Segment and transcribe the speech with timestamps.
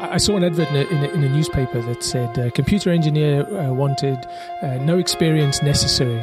[0.00, 2.90] I saw an advert in a, in a, in a newspaper that said uh, computer
[2.90, 4.18] engineer uh, wanted,
[4.60, 6.20] uh, no experience necessary.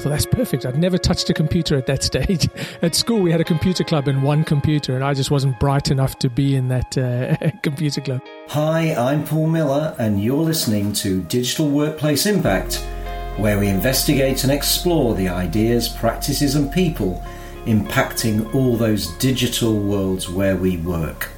[0.00, 0.64] Thought that's perfect.
[0.64, 2.48] I'd never touched a computer at that stage.
[2.80, 5.90] at school, we had a computer club and one computer, and I just wasn't bright
[5.90, 8.22] enough to be in that uh, computer club.
[8.48, 12.76] Hi, I'm Paul Miller, and you're listening to Digital Workplace Impact,
[13.36, 17.22] where we investigate and explore the ideas, practices, and people
[17.66, 21.28] impacting all those digital worlds where we work.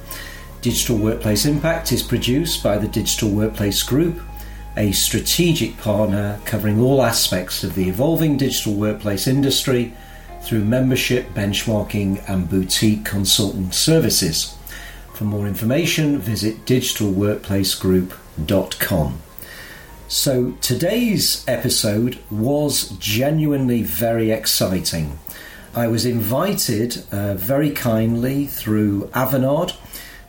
[0.63, 4.21] Digital Workplace Impact is produced by the Digital Workplace Group,
[4.77, 9.93] a strategic partner covering all aspects of the evolving digital workplace industry
[10.41, 14.55] through membership, benchmarking, and boutique consultant services.
[15.13, 19.19] For more information, visit digitalworkplacegroup.com.
[20.07, 25.19] So, today's episode was genuinely very exciting.
[25.75, 29.73] I was invited uh, very kindly through Avanade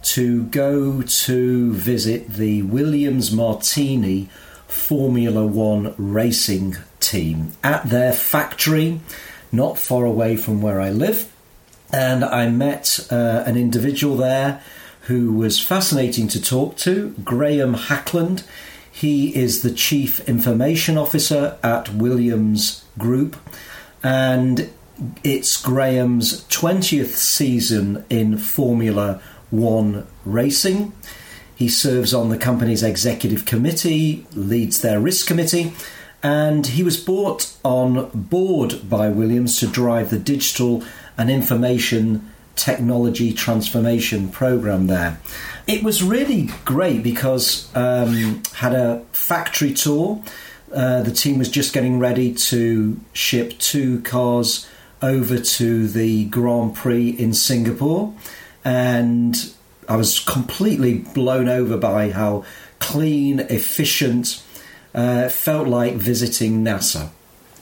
[0.04, 4.28] to go to visit the Williams Martini
[4.66, 9.00] Formula One racing team at their factory,
[9.50, 11.32] not far away from where I live.
[11.92, 14.62] And I met uh, an individual there
[15.02, 18.44] who was fascinating to talk to, Graham Hackland.
[18.90, 23.36] He is the Chief Information Officer at Williams Group,
[24.02, 24.70] and
[25.22, 29.20] it's Graham's 20th season in Formula
[29.58, 30.92] one Racing.
[31.54, 35.72] He serves on the company's executive committee, leads their risk committee,
[36.22, 40.82] and he was brought on board by Williams to drive the digital
[41.16, 45.18] and information technology transformation program there.
[45.66, 50.22] It was really great because um, had a factory tour.
[50.72, 54.68] Uh, the team was just getting ready to ship two cars
[55.02, 58.14] over to the Grand Prix in Singapore
[58.64, 59.52] and
[59.88, 62.44] I was completely blown over by how
[62.78, 64.42] clean, efficient,
[64.94, 67.10] uh, felt like visiting NASA.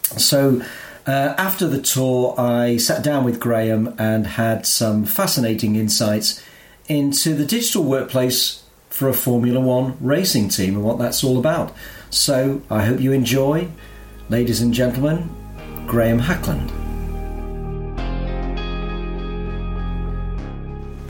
[0.03, 0.63] So
[1.07, 6.43] uh, after the tour, I sat down with Graham and had some fascinating insights
[6.89, 11.75] into the digital workplace for a Formula One racing team and what that's all about.
[12.11, 13.69] So I hope you enjoy,
[14.29, 15.31] ladies and gentlemen,
[15.87, 16.92] Graham Hackland.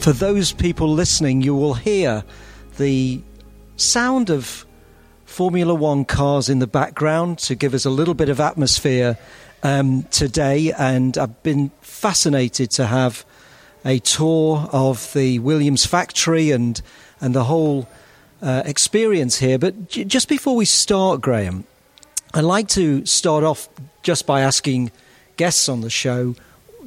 [0.03, 2.25] For those people listening, you will hear
[2.77, 3.23] the
[3.77, 4.67] sound of
[5.27, 9.17] Formula One cars in the background to give us a little bit of atmosphere
[9.63, 10.73] um, today.
[10.77, 13.25] And I've been fascinated to have
[13.85, 16.83] a tour of the Williams factory and
[17.21, 17.89] and the whole
[18.43, 19.57] uh, experience here.
[19.57, 21.63] But j- just before we start, Graham,
[22.35, 23.69] I'd like to start off
[24.03, 24.91] just by asking
[25.37, 26.35] guests on the show,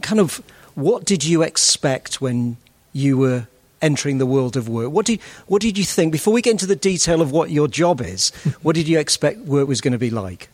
[0.02, 0.44] kind of,
[0.74, 2.58] what did you expect when
[2.96, 3.46] you were
[3.82, 4.90] entering the world of work.
[4.90, 7.68] What did, what did you think, before we get into the detail of what your
[7.68, 8.30] job is,
[8.62, 10.48] what did you expect work was going to be like?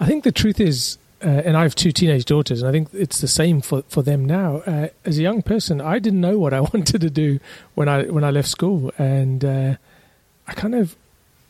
[0.00, 2.88] I think the truth is, uh, and I have two teenage daughters, and I think
[2.94, 4.62] it's the same for, for them now.
[4.66, 7.38] Uh, as a young person, I didn't know what I wanted to do
[7.74, 9.76] when I when I left school, and uh,
[10.48, 10.96] I kind of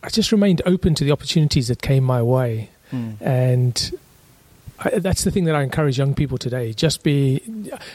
[0.03, 3.15] I just remained open to the opportunities that came my way, mm.
[3.21, 3.97] and
[4.79, 6.73] I, that's the thing that I encourage young people today.
[6.73, 7.41] Just be.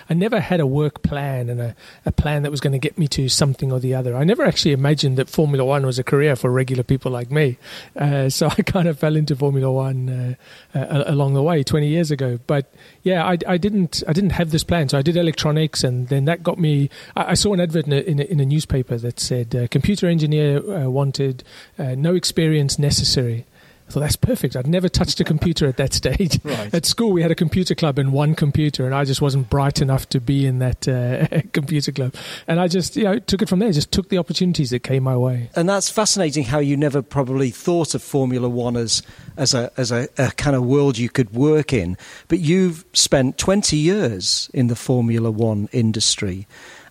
[0.08, 1.76] I never had a work plan and a,
[2.06, 4.16] a plan that was going to get me to something or the other.
[4.16, 7.58] I never actually imagined that Formula One was a career for regular people like me.
[7.96, 10.36] Uh, so I kind of fell into Formula One
[10.74, 12.38] uh, uh, along the way 20 years ago.
[12.46, 14.02] But yeah, I, I, didn't.
[14.08, 14.88] I didn't have this plan.
[14.88, 16.90] So I did electronics, and then that got me.
[17.14, 19.68] I, I saw an advert in a, in a, in a newspaper that said uh,
[19.68, 21.44] computer engineer uh, wanted,
[21.78, 23.46] uh, no experience necessary.
[23.90, 24.54] I thought that's perfect.
[24.54, 26.38] I'd never touched a computer at that stage.
[26.44, 26.72] Right.
[26.72, 29.82] At school, we had a computer club and one computer, and I just wasn't bright
[29.82, 32.14] enough to be in that uh, computer club.
[32.46, 33.72] And I just, you know, took it from there.
[33.72, 35.50] Just took the opportunities that came my way.
[35.56, 36.44] And that's fascinating.
[36.44, 39.02] How you never probably thought of Formula One as
[39.36, 41.96] as a as a, a kind of world you could work in,
[42.28, 46.46] but you've spent twenty years in the Formula One industry,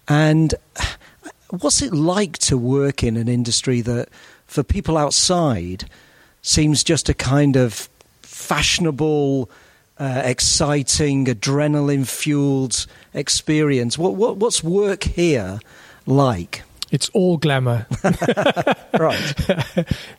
[0.09, 0.53] and
[1.61, 4.09] what's it like to work in an industry that,
[4.47, 5.85] for people outside
[6.41, 7.89] seems just a kind of
[8.21, 9.49] fashionable,
[9.97, 13.97] uh, exciting, adrenaline fueled experience.
[13.97, 15.59] What, what, what's work here
[16.05, 16.63] like?
[16.91, 17.85] It's all glamour.
[18.99, 19.35] right.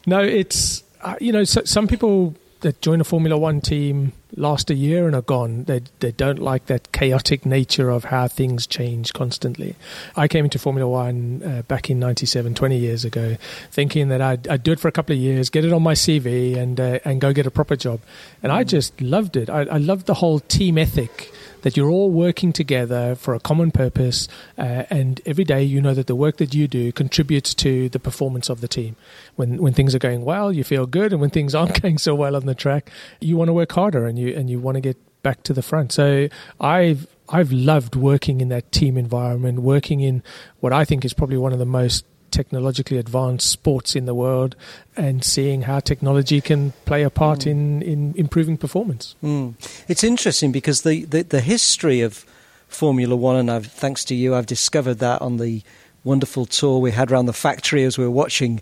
[0.07, 4.71] no, it's, uh, you know, so, some people that join a Formula One team last
[4.71, 5.65] a year and are gone.
[5.65, 9.77] They they don't like that chaotic nature of how things change constantly.
[10.17, 13.37] I came into Formula One uh, back in '97, 20 years ago,
[13.71, 15.95] thinking that I'd, I'd, do it for a couple of years, get it on my
[15.95, 18.01] CV, and uh, and go get a proper job.
[18.43, 18.69] And I mm.
[18.69, 19.51] just loved it.
[19.51, 21.33] I, I loved the whole team ethic
[21.63, 24.29] that you're all working together for a common purpose,
[24.59, 27.99] uh, and every day you know that the work that you do contributes to the
[27.99, 28.97] performance of the team.
[29.37, 32.15] When when things are going well, you feel good, and when things aren't going so
[32.15, 32.91] well on the track,
[33.21, 35.63] you want to work harder and you and you want to get back to the
[35.63, 35.93] front.
[35.93, 36.29] So
[36.61, 40.23] I've I've loved working in that team environment, working in
[40.59, 44.57] what I think is probably one of the most technologically advanced sports in the world
[44.97, 47.47] and seeing how technology can play a part mm.
[47.49, 49.15] in, in improving performance.
[49.23, 49.55] Mm.
[49.89, 52.25] It's interesting because the, the, the, history of
[52.69, 55.63] Formula One, and I've, thanks to you, I've discovered that on the
[56.05, 58.61] wonderful tour we had around the factory as we were watching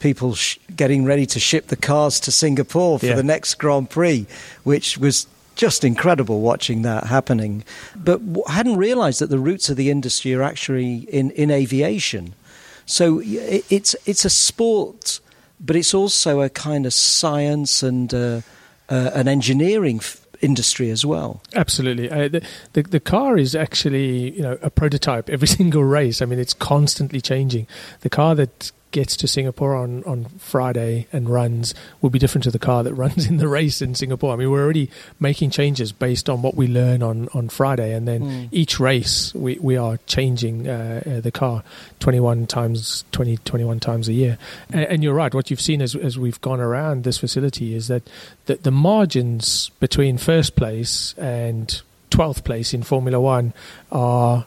[0.00, 3.14] people sh- getting ready to ship the cars to Singapore for yeah.
[3.14, 4.26] the next Grand Prix,
[4.64, 5.26] which was
[5.58, 7.64] just incredible watching that happening.
[7.96, 12.34] But I hadn't realised that the roots of the industry are actually in, in aviation.
[12.88, 15.20] So it's it's a sport,
[15.60, 18.40] but it's also a kind of science and uh,
[18.88, 21.42] uh, an engineering f- industry as well.
[21.54, 22.42] Absolutely, uh, the,
[22.72, 26.22] the, the car is actually you know a prototype every single race.
[26.22, 27.66] I mean, it's constantly changing.
[28.00, 32.50] The car that gets to Singapore on, on Friday and runs will be different to
[32.50, 34.32] the car that runs in the race in Singapore.
[34.32, 34.90] I mean, we're already
[35.20, 38.48] making changes based on what we learn on, on Friday, and then mm.
[38.52, 41.62] each race we, we are changing uh, uh, the car
[42.00, 44.38] 21 times, 20, 21 times a year.
[44.70, 47.88] And, and, you're right, what you've seen as, as we've gone around this facility is
[47.88, 48.08] that
[48.46, 51.80] the, the margins between first place and
[52.10, 53.52] 12th place in Formula One
[53.92, 54.46] are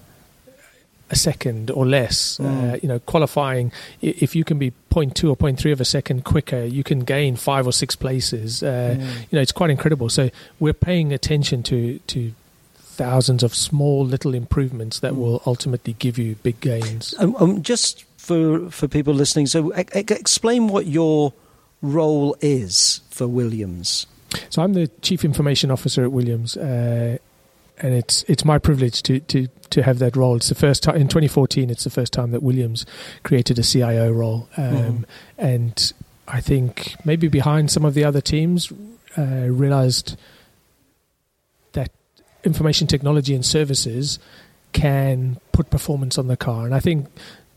[1.11, 2.37] a second or less.
[2.37, 2.73] Mm.
[2.73, 3.71] Uh, you know, qualifying,
[4.01, 7.67] if you can be 0.2 or 0.3 of a second quicker, you can gain five
[7.67, 8.63] or six places.
[8.63, 9.01] Uh, mm.
[9.01, 10.09] You know, it's quite incredible.
[10.09, 10.29] So
[10.59, 12.33] we're paying attention to to
[12.75, 15.17] thousands of small little improvements that mm.
[15.17, 17.13] will ultimately give you big gains.
[17.19, 21.33] Um, um, just for for people listening, so e- explain what your
[21.81, 24.07] role is for Williams.
[24.49, 26.55] So I'm the chief information officer at Williams.
[26.55, 27.17] Uh,
[27.81, 30.35] and it's it's my privilege to, to, to have that role.
[30.35, 31.69] It's the first time in 2014.
[31.69, 32.85] It's the first time that Williams
[33.23, 35.03] created a CIO role, um, mm-hmm.
[35.37, 35.93] and
[36.27, 38.71] I think maybe behind some of the other teams
[39.17, 40.17] uh, realized
[41.73, 41.91] that
[42.43, 44.19] information technology and services
[44.71, 47.07] can put performance on the car, and I think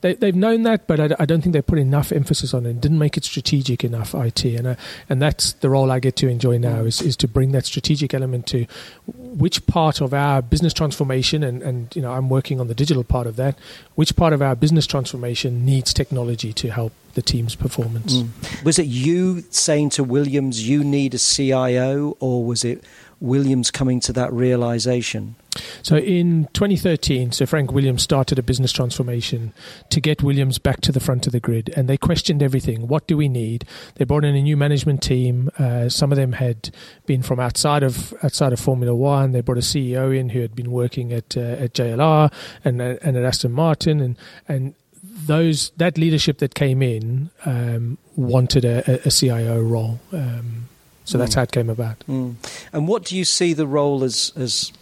[0.04, 2.78] they, they've known that, but I, I, don't think they put enough emphasis on it.
[2.78, 4.14] Didn't make it strategic enough.
[4.14, 4.74] IT and uh,
[5.08, 8.12] and that's the role I get to enjoy now is is to bring that strategic
[8.12, 8.66] element to
[9.06, 13.02] which part of our business transformation and and you know I'm working on the digital
[13.02, 13.58] part of that.
[13.94, 18.18] Which part of our business transformation needs technology to help the team's performance?
[18.18, 18.62] Mm.
[18.62, 22.84] Was it you saying to Williams you need a CIO, or was it
[23.20, 25.36] Williams coming to that realization?
[25.82, 29.52] So in 2013, Sir Frank Williams started a business transformation
[29.90, 32.88] to get Williams back to the front of the grid, and they questioned everything.
[32.88, 33.64] What do we need?
[33.94, 35.50] They brought in a new management team.
[35.58, 36.70] Uh, some of them had
[37.06, 39.32] been from outside of outside of Formula One.
[39.32, 42.32] They brought a CEO in who had been working at uh, at JLR
[42.64, 44.16] and uh, and at Aston Martin, and
[44.48, 50.00] and those that leadership that came in um, wanted a, a, CIO role.
[50.12, 50.68] Um,
[51.04, 51.36] so that's mm.
[51.36, 51.98] how it came about.
[52.08, 52.34] Mm.
[52.72, 54.72] And what do you see the role as as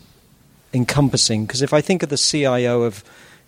[0.72, 1.46] encompassing?
[1.46, 3.04] Because if I think of the CIO of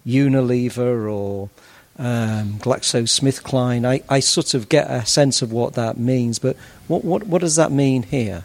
[0.06, 1.50] Unilever or
[1.98, 6.38] um, GlaxoSmithKline, I, I sort of get a sense of what that means.
[6.38, 6.56] But
[6.88, 8.44] what, what, what does that mean here?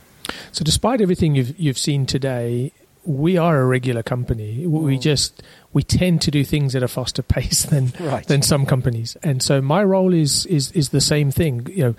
[0.52, 2.72] So, despite everything you've, you've seen today,
[3.04, 4.68] we are a regular company.
[4.68, 5.02] We mm.
[5.02, 5.42] just
[5.74, 8.26] we tend to do things at a faster pace than right.
[8.28, 11.68] than some companies, and so my role is is is the same thing.
[11.70, 11.96] You know,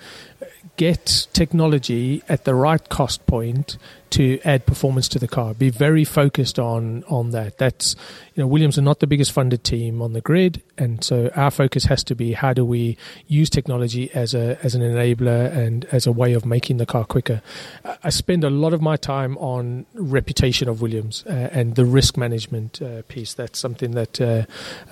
[0.77, 3.77] get technology at the right cost point
[4.11, 5.53] to add performance to the car.
[5.53, 7.57] Be very focused on on that.
[7.57, 7.95] That's
[8.35, 11.49] you know Williams are not the biggest funded team on the grid, and so our
[11.49, 15.85] focus has to be how do we use technology as a as an enabler and
[15.85, 17.41] as a way of making the car quicker.
[18.03, 22.17] I spend a lot of my time on reputation of Williams uh, and the risk
[22.17, 23.33] management uh, piece.
[23.33, 24.43] That's something that uh,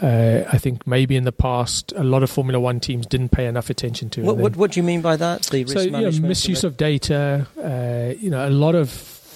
[0.01, 3.47] uh I think maybe in the past a lot of Formula One teams didn't pay
[3.47, 4.21] enough attention to.
[4.21, 5.43] What, what, what do you mean by that?
[5.43, 6.15] The risk so, management.
[6.15, 7.47] You know, misuse of data.
[7.57, 8.89] Uh, you know, a lot of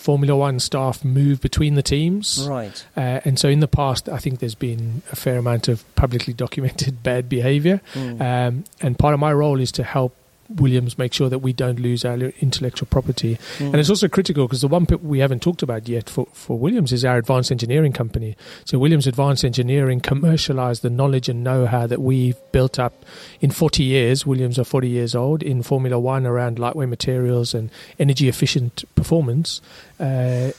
[0.04, 2.46] Formula One staff move between the teams.
[2.50, 2.86] Right.
[2.98, 6.34] Uh, and so in the past, I think there's been a fair amount of publicly
[6.34, 7.82] documented bad behavior.
[7.94, 8.22] Mm.
[8.22, 10.13] Um, and part of my role is to help
[10.50, 13.38] Williams make sure that we don't lose our intellectual property.
[13.58, 13.68] Mm.
[13.68, 16.92] And it's also critical because the one we haven't talked about yet for, for Williams
[16.92, 18.36] is our advanced engineering company.
[18.66, 23.06] So Williams Advanced Engineering commercialized the knowledge and know-how that we've built up
[23.42, 24.26] in 40 years.
[24.26, 27.70] Williams are 40 years old in Formula One around lightweight materials and
[28.00, 29.62] energy efficient performance.
[30.00, 30.52] Uh,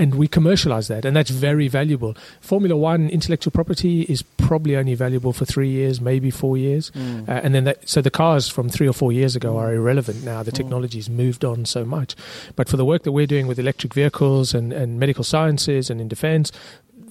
[0.00, 2.16] and we commercialize that, and that's very valuable.
[2.40, 7.28] Formula One intellectual property is probably only valuable for three years, maybe four years, mm.
[7.28, 10.24] uh, and then that, so the cars from three or four years ago are irrelevant
[10.24, 10.42] now.
[10.42, 10.56] The mm.
[10.56, 12.16] technology's moved on so much,
[12.56, 16.00] but for the work that we're doing with electric vehicles and, and medical sciences and
[16.00, 16.50] in defence,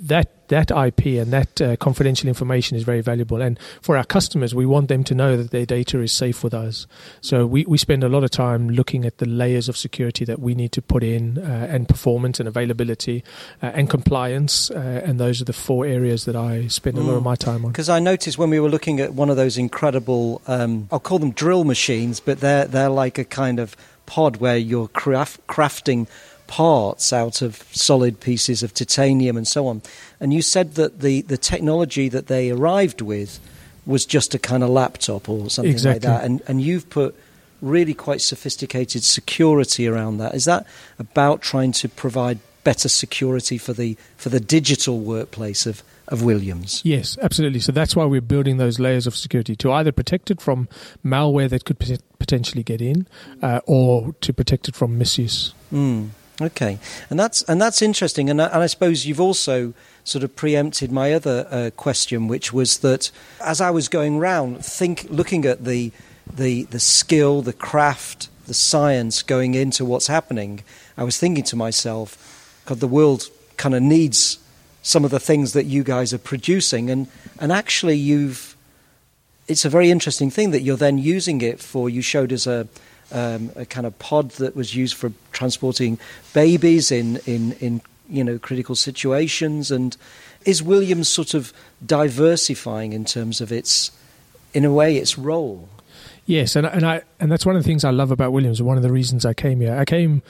[0.02, 3.42] that that IP and that uh, confidential information is very valuable.
[3.42, 6.54] And for our customers, we want them to know that their data is safe with
[6.54, 6.88] us.
[7.22, 10.40] So we, we spend a lot of time looking at the layers of security that
[10.40, 13.24] we need to put in, uh, and performance and availability
[13.62, 14.72] uh, and compliance.
[14.72, 17.26] Uh, and those are the four areas that I spend a lot of mm.
[17.26, 17.72] my time on.
[17.72, 21.20] Because I noticed when we were looking at one of those incredible, um, I'll call
[21.20, 23.76] them drill machines, but they're they're like a kind of
[24.10, 26.08] pod where you're craft, crafting
[26.50, 29.82] parts out of solid pieces of titanium and so on.
[30.20, 33.40] And you said that the, the technology that they arrived with
[33.86, 36.10] was just a kind of laptop or something exactly.
[36.10, 36.26] like that.
[36.26, 37.16] And, and you've put
[37.62, 40.34] really quite sophisticated security around that.
[40.34, 40.66] Is that
[40.98, 46.82] about trying to provide better security for the for the digital workplace of of Williams.
[46.84, 47.60] Yes, absolutely.
[47.60, 50.68] So that's why we're building those layers of security to either protect it from
[51.06, 51.78] malware that could
[52.18, 53.08] potentially get in,
[53.42, 55.54] uh, or to protect it from misuse.
[55.72, 56.10] Mm.
[56.42, 56.80] Okay,
[57.10, 59.74] and that's and that's interesting, and I, and I suppose you've also
[60.06, 63.12] sort of preempted my other uh, question, which was that
[63.44, 65.92] as I was going round, think looking at the
[66.32, 70.64] the the skill, the craft, the science going into what's happening,
[70.98, 74.40] I was thinking to myself, God, the world kind of needs
[74.82, 77.08] some of the things that you guys are producing, and
[77.40, 78.56] and actually you've.
[79.50, 81.90] It's a very interesting thing that you're then using it for.
[81.90, 82.68] You showed us a
[83.12, 86.00] um, a kind of pod that was used for transporting
[86.34, 89.72] babies in, in, in you know critical situations.
[89.72, 89.96] And
[90.46, 91.54] is Williams sort of
[91.86, 93.92] diversifying in terms of its
[94.54, 95.70] in a way its role?
[96.26, 98.78] Yes and, and I and that's one of the things I love about Williams one
[98.78, 99.76] of the reasons I came here.
[99.76, 100.22] I came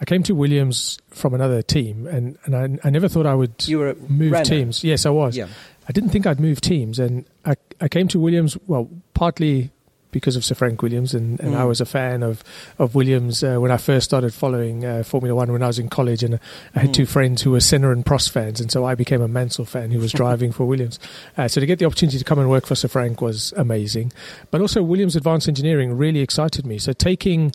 [0.00, 3.66] I came to Williams from another team and, and I, I never thought I would
[3.66, 4.44] you were move Renault.
[4.44, 4.84] teams.
[4.84, 5.36] Yes I was.
[5.36, 5.48] Yeah.
[5.88, 9.70] I didn't think I'd move teams and I, I came to Williams well partly
[10.10, 11.58] because of Sir Frank Williams, and, and mm.
[11.58, 12.42] I was a fan of
[12.78, 15.88] of Williams uh, when I first started following uh, Formula One when I was in
[15.88, 16.38] college, and
[16.74, 16.94] I had mm.
[16.94, 19.90] two friends who were Senna and Prost fans, and so I became a Mansell fan
[19.90, 20.98] who was driving for Williams.
[21.36, 24.12] Uh, so to get the opportunity to come and work for Sir Frank was amazing,
[24.50, 26.78] but also Williams Advanced Engineering really excited me.
[26.78, 27.52] So taking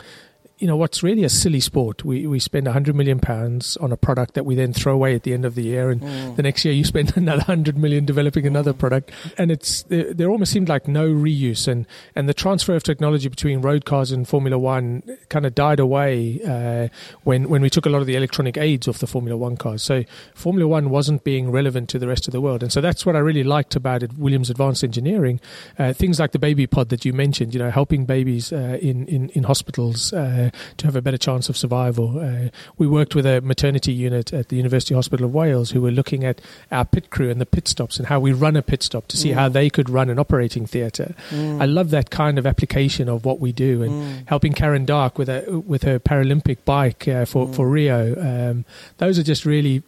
[0.57, 2.05] you know what's really a silly sport.
[2.05, 5.23] We we spend hundred million pounds on a product that we then throw away at
[5.23, 6.35] the end of the year, and mm.
[6.37, 8.77] the next year you spend another hundred million developing another mm.
[8.77, 11.85] product, and it's there, there, almost seemed like no reuse, and
[12.15, 16.39] and the transfer of technology between road cars and Formula One kind of died away
[16.47, 16.87] uh,
[17.23, 19.83] when when we took a lot of the electronic aids off the Formula One cars.
[19.83, 23.05] So Formula One wasn't being relevant to the rest of the world, and so that's
[23.05, 24.17] what I really liked about it.
[24.17, 25.41] Williams Advanced Engineering,
[25.77, 29.05] uh, things like the baby pod that you mentioned, you know, helping babies uh, in
[29.07, 30.13] in in hospitals.
[30.13, 30.44] Uh,
[30.77, 32.19] to have a better chance of survival.
[32.19, 35.91] Uh, we worked with a maternity unit at the University Hospital of Wales who were
[35.91, 38.83] looking at our pit crew and the pit stops and how we run a pit
[38.83, 39.33] stop to see mm.
[39.35, 41.15] how they could run an operating theatre.
[41.29, 41.61] Mm.
[41.61, 44.27] I love that kind of application of what we do and mm.
[44.27, 48.15] helping Karen Darke with a with her Paralympic bike uh, for for Rio.
[48.19, 48.65] Um,
[48.97, 49.83] those are just really mm.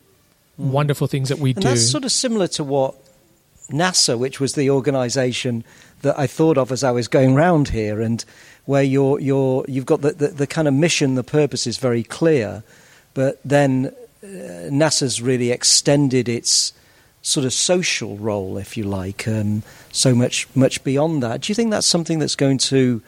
[0.57, 1.67] wonderful things that we and do.
[1.69, 2.95] That's sort of similar to what
[3.69, 5.63] NASA, which was the organisation
[6.01, 8.23] that I thought of as I was going round here, and
[8.67, 12.03] where you're, you're, you've got the, the, the kind of mission, the purpose is very
[12.03, 12.63] clear,
[13.13, 13.87] but then
[14.21, 14.27] uh,
[14.69, 16.73] NASA's really extended its
[17.21, 21.41] sort of social role, if you like, um, so much much beyond that.
[21.41, 23.01] Do you think that's something that's going to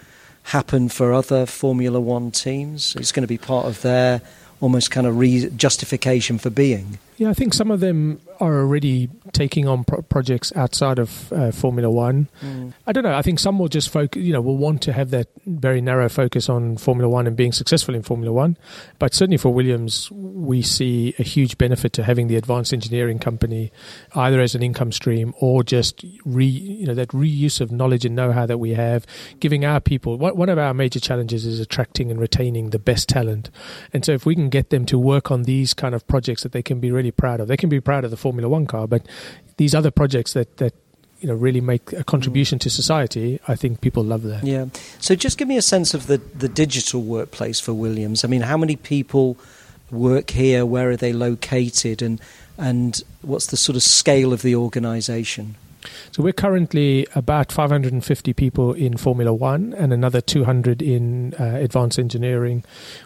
[0.44, 2.96] happen for other Formula One teams?
[2.96, 4.22] It's going to be part of their
[4.62, 7.00] almost kind of re- justification for being.
[7.18, 11.52] Yeah, I think some of them are already taking on pro- projects outside of uh,
[11.52, 12.30] Formula One.
[12.42, 12.74] Mm.
[12.88, 13.16] I don't know.
[13.16, 16.08] I think some will just focus, you know, will want to have that very narrow
[16.08, 18.58] focus on Formula One and being successful in Formula One.
[19.00, 23.72] But certainly for Williams, we see a huge benefit to having the advanced engineering company
[24.16, 28.16] either as an income stream or just re, you know, that reuse of knowledge and
[28.16, 29.06] know-how that we have,
[29.40, 30.18] giving our people.
[30.18, 33.50] One of our major challenges is attracting and retaining the best talent.
[33.92, 36.52] And so if we can get them to work on these kind of projects that
[36.52, 37.48] they can be really really proud of.
[37.48, 39.06] They can be proud of the Formula One car, but
[39.58, 40.74] these other projects that that
[41.20, 44.44] you know really make a contribution to society, I think people love that.
[44.44, 44.68] Yeah.
[45.00, 48.24] So just give me a sense of the the digital workplace for Williams.
[48.24, 49.38] I mean, how many people
[49.92, 50.66] work here?
[50.66, 52.02] Where are they located?
[52.02, 52.22] And
[52.58, 55.56] and what's the sort of scale of the organisation?
[56.12, 62.00] So we're currently about 550 people in Formula One and another 200 in uh, advanced
[62.00, 62.64] engineering.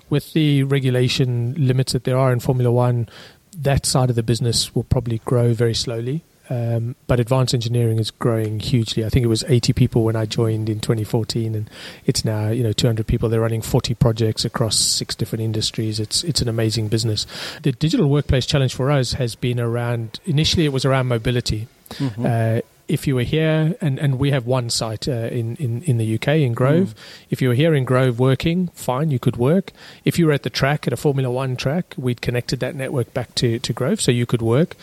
[0.09, 3.07] With the regulation limits that there are in Formula One,
[3.53, 6.23] that side of the business will probably grow very slowly.
[6.49, 9.05] Um, but advanced engineering is growing hugely.
[9.05, 11.69] I think it was 80 people when I joined in 2014, and
[12.05, 13.29] it's now you know 200 people.
[13.29, 16.01] They're running 40 projects across six different industries.
[16.01, 17.25] It's it's an amazing business.
[17.61, 20.19] The digital workplace challenge for us has been around.
[20.25, 21.67] Initially, it was around mobility.
[21.91, 22.25] Mm-hmm.
[22.25, 25.97] Uh, if you were here, and, and we have one site uh, in, in, in
[25.97, 26.89] the UK, in Grove.
[26.89, 27.27] Mm.
[27.29, 29.71] If you were here in Grove working, fine, you could work.
[30.03, 33.13] If you were at the track, at a Formula One track, we'd connected that network
[33.13, 34.75] back to, to Grove, so you could work.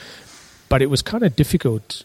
[0.69, 2.04] But it was kind of difficult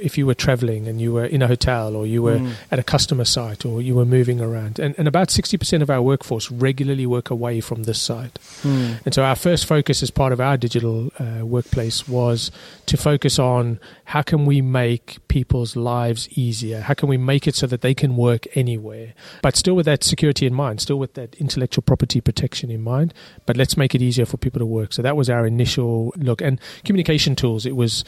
[0.00, 2.52] if you were traveling and you were in a hotel or you were mm.
[2.70, 4.78] at a customer site or you were moving around.
[4.78, 8.38] And, and about 60% of our workforce regularly work away from this site.
[8.62, 9.04] Mm.
[9.04, 12.50] And so our first focus as part of our digital uh, workplace was
[12.86, 16.80] to focus on how can we make people's lives easier?
[16.80, 20.04] How can we make it so that they can work anywhere, but still with that
[20.04, 23.14] security in mind, still with that intellectual property protection in mind,
[23.46, 24.92] but let's make it easier for people to work.
[24.92, 26.42] So that was our initial look.
[26.42, 28.04] And communication tools, it was,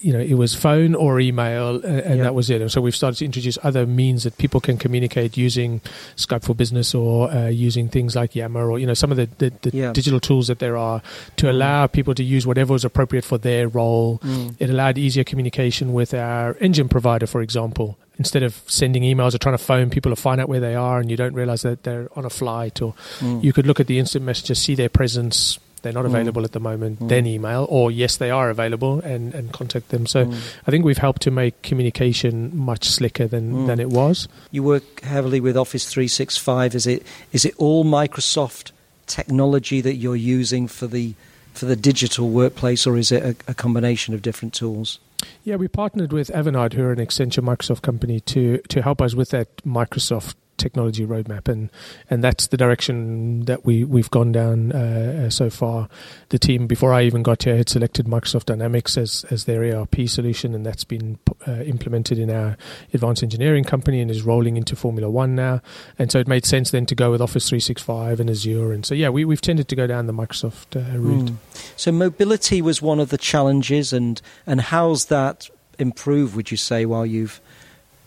[0.00, 2.60] you know, it was phone or email, and, that was it.
[2.60, 5.80] And so we've started to introduce other means that people can communicate using
[6.16, 9.28] Skype for Business or uh, using things like Yammer or, you know, some of the,
[9.38, 11.02] the, the digital tools that there are
[11.36, 14.18] to allow people to use whatever is appropriate for their role.
[14.18, 14.56] Mm.
[14.58, 17.98] It allowed easier communication with our engine provider, for example.
[18.18, 20.98] Instead of sending emails or trying to phone people to find out where they are
[20.98, 23.44] and you don't realize that they're on a flight, or mm.
[23.44, 26.08] you could look at the instant messages, see their presence, they're not mm.
[26.08, 26.46] available mm.
[26.46, 27.08] at the moment, mm.
[27.08, 30.06] then email, or yes, they are available and, and contact them.
[30.06, 30.54] So mm.
[30.66, 33.66] I think we've helped to make communication much slicker than, mm.
[33.66, 34.28] than it was.
[34.50, 36.74] You work heavily with Office 365.
[36.74, 38.72] Is it is it all Microsoft
[39.06, 41.14] technology that you're using for the
[41.54, 45.00] for the digital workplace, or is it a, a combination of different tools?
[45.42, 49.14] Yeah, we partnered with Avanade, who are an Accenture Microsoft company, to to help us
[49.14, 51.70] with that Microsoft technology roadmap, and
[52.10, 55.88] and that's the direction that we we've gone down uh, uh so far.
[56.28, 60.08] The team before I even got here had selected Microsoft Dynamics as as their ERP
[60.08, 62.56] solution, and that's been uh, implemented in our
[62.92, 65.62] advanced engineering company and is rolling into Formula One now.
[65.98, 68.94] And so it made sense then to go with Office 365 and Azure, and so
[68.94, 71.26] yeah, we we've tended to go down the Microsoft uh, route.
[71.26, 71.36] Mm.
[71.76, 75.48] So mobility was one of the challenges, and and how's that
[75.78, 76.34] improved?
[76.36, 77.40] Would you say while you've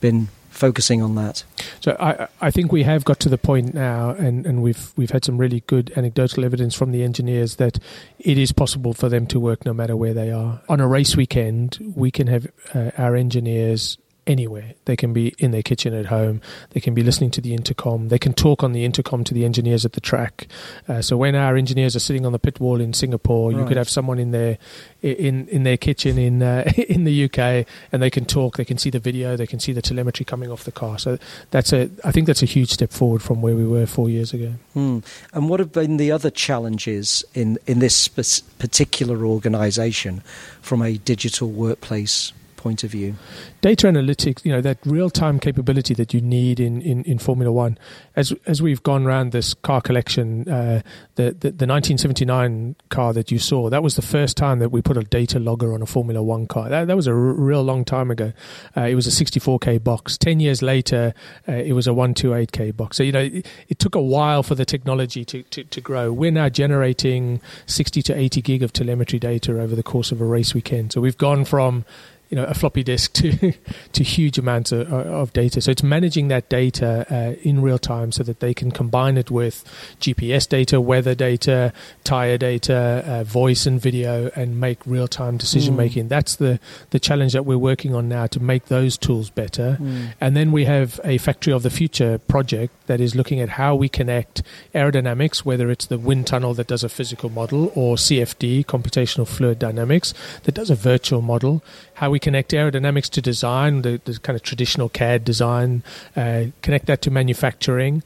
[0.02, 1.44] been focusing on that?
[1.80, 5.10] So I, I think we have got to the point now, and, and we've we've
[5.10, 7.80] had some really good anecdotal evidence from the engineers that
[8.20, 10.62] it is possible for them to work no matter where they are.
[10.70, 14.74] On a race weekend, we can have uh, our engineers anywhere.
[14.86, 16.42] They can be in their kitchen at home.
[16.72, 18.10] They can be listening to the intercom.
[18.10, 20.48] They can talk on the intercom to the engineers at the track.
[20.88, 23.60] Uh, so when our engineers are sitting on the pit wall in Singapore, right.
[23.60, 24.58] you could have someone in their
[25.02, 28.58] in in their kitchen in uh, in the UK, and they can talk.
[28.58, 29.36] They can see the video.
[29.36, 31.00] They can see the telemetry coming off the car.
[31.00, 31.18] So
[31.50, 34.34] that's a I think that's a huge step forward from where we were four years
[34.34, 34.54] ago.
[34.74, 35.00] Hmm.
[35.34, 40.22] And what have been the other challenges in in this particular organisation
[40.62, 43.16] from a digital workplace point of view?
[43.62, 47.52] Data analytics, you know, that real time capability that you need in, in, in, Formula
[47.52, 47.78] One.
[48.16, 50.82] As as we've gone around this car collection, uh,
[51.16, 54.82] the, the, the 1979 car that you saw, that was the first time that we
[54.82, 56.70] put a data logger on a Formula One car.
[56.70, 58.32] That, that was a r- real long time ago.
[58.78, 60.18] Uh, it was a 64k box.
[60.18, 61.14] Ten years later,
[61.50, 62.98] uh, it was a 128k box.
[62.98, 66.14] So you know, it, it, took a while for the technology to, to, to grow.
[66.14, 70.26] We're now generating 60 to 80 gig of telemetry data over the course of a
[70.26, 70.94] race weekend.
[70.94, 71.84] So we've gone from
[72.32, 73.54] you know a floppy disk to
[73.94, 75.62] to huge amounts of, of, data.
[75.62, 79.30] So it's managing that data uh, in real time so that they can combine it
[79.30, 79.66] with
[80.00, 81.74] GPS data, weather data,
[82.06, 86.06] tire data, uh, voice and video, and make real time decision making.
[86.06, 86.10] Mm.
[86.10, 86.60] That's the
[86.92, 89.78] the challenge that we're working on now to make those tools better.
[89.80, 90.14] Mm.
[90.22, 93.76] And then we have a factory of the future project that is looking at how
[93.76, 94.42] we connect
[94.74, 99.60] aerodynamics, whether it's the wind tunnel that does a physical model or CFD, computational fluid
[99.60, 100.14] dynamics,
[100.44, 101.62] that does a virtual model
[102.02, 105.84] how we connect aerodynamics to design, the, the kind of traditional CAD design,
[106.16, 108.02] uh, connect that to manufacturing,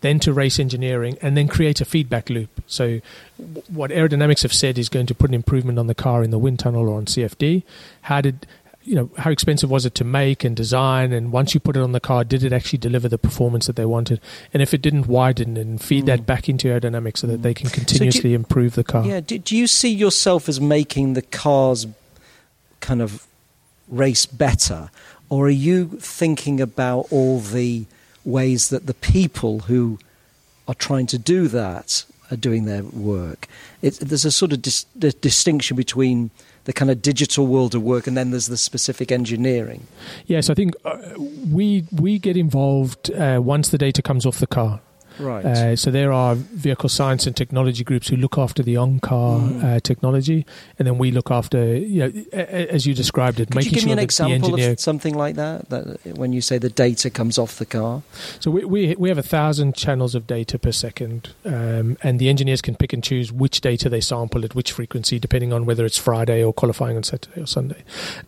[0.00, 2.50] then to race engineering, and then create a feedback loop.
[2.66, 3.00] So,
[3.38, 6.32] w- what aerodynamics have said is going to put an improvement on the car in
[6.32, 7.62] the wind tunnel or on CFD.
[8.02, 8.48] How did
[8.82, 11.82] you know how expensive was it to make and design and once you put it
[11.82, 14.20] on the car did it actually deliver the performance that they wanted
[14.54, 16.06] and if it didn't widen and feed mm.
[16.06, 19.18] that back into aerodynamics so that they can continuously so you, improve the car yeah
[19.18, 21.84] do, do you see yourself as making the cars
[22.78, 23.26] kind of
[23.88, 24.90] race better?
[25.28, 27.86] Or are you thinking about all the
[28.24, 29.98] ways that the people who
[30.68, 33.48] are trying to do that are doing their work?
[33.82, 36.30] It, there's a sort of dis, distinction between
[36.64, 39.86] the kind of digital world of work and then there's the specific engineering.
[40.26, 44.48] Yes, I think uh, we we get involved uh, once the data comes off the
[44.48, 44.80] car.
[45.18, 45.44] Right.
[45.44, 49.64] Uh, so there are vehicle science and technology groups who look after the on-car Mm.
[49.64, 50.44] uh, technology,
[50.78, 53.80] and then we look after, you know, as you described it, Could making you give
[53.82, 54.70] sure me an example engineer.
[54.72, 56.16] of something like that, that?
[56.16, 58.02] When you say the data comes off the car,
[58.40, 62.28] So we, we we have a thousand channels of data per second, um, and the
[62.28, 65.84] engineers can pick and choose which data they sample at which frequency, depending on whether
[65.84, 67.82] it's Friday or qualifying on Saturday or Sunday,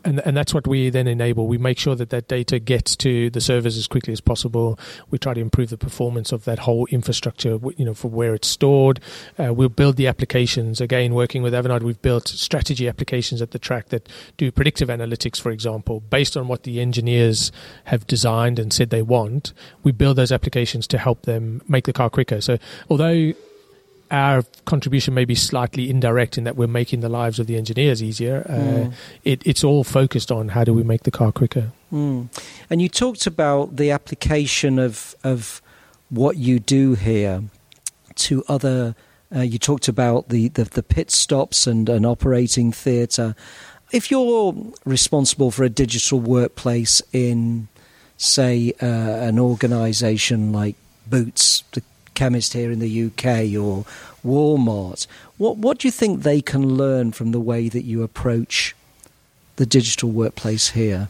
[0.04, 1.46] and and that's what we then enable.
[1.46, 4.78] We make sure that that data gets to the servers as quickly as possible.
[5.10, 8.48] We try to improve the performance of that whole infrastructure, you know, for where it's
[8.48, 9.00] stored.
[9.38, 10.80] Uh, we'll build the applications.
[10.80, 15.40] Again, working with Avanade, we've built strategy applications at the track that do predictive analytics,
[15.40, 17.50] for example, based on what the engineers
[17.84, 19.52] have designed and said they want.
[19.82, 22.40] We build those applications to help them make the car quicker.
[22.40, 23.32] So, although
[24.10, 28.02] our contribution may be slightly indirect in that we're making the lives of the engineers
[28.02, 28.42] easier.
[28.48, 28.92] Uh, Mm.
[29.24, 31.72] it, it's all focused on how do we make the car quicker.
[31.92, 32.28] Mm.
[32.70, 35.60] And you talked about the application of of
[36.10, 37.44] what you do here
[38.16, 38.94] to other.
[39.34, 43.34] Uh, you talked about the, the, the pit stops and an operating theatre.
[43.90, 47.68] If you're responsible for a digital workplace in,
[48.16, 51.82] say, uh, an organisation like Boots, the
[52.14, 53.84] chemist here in the UK, or
[54.24, 55.06] Walmart,
[55.38, 58.74] what what do you think they can learn from the way that you approach
[59.56, 61.08] the digital workplace here?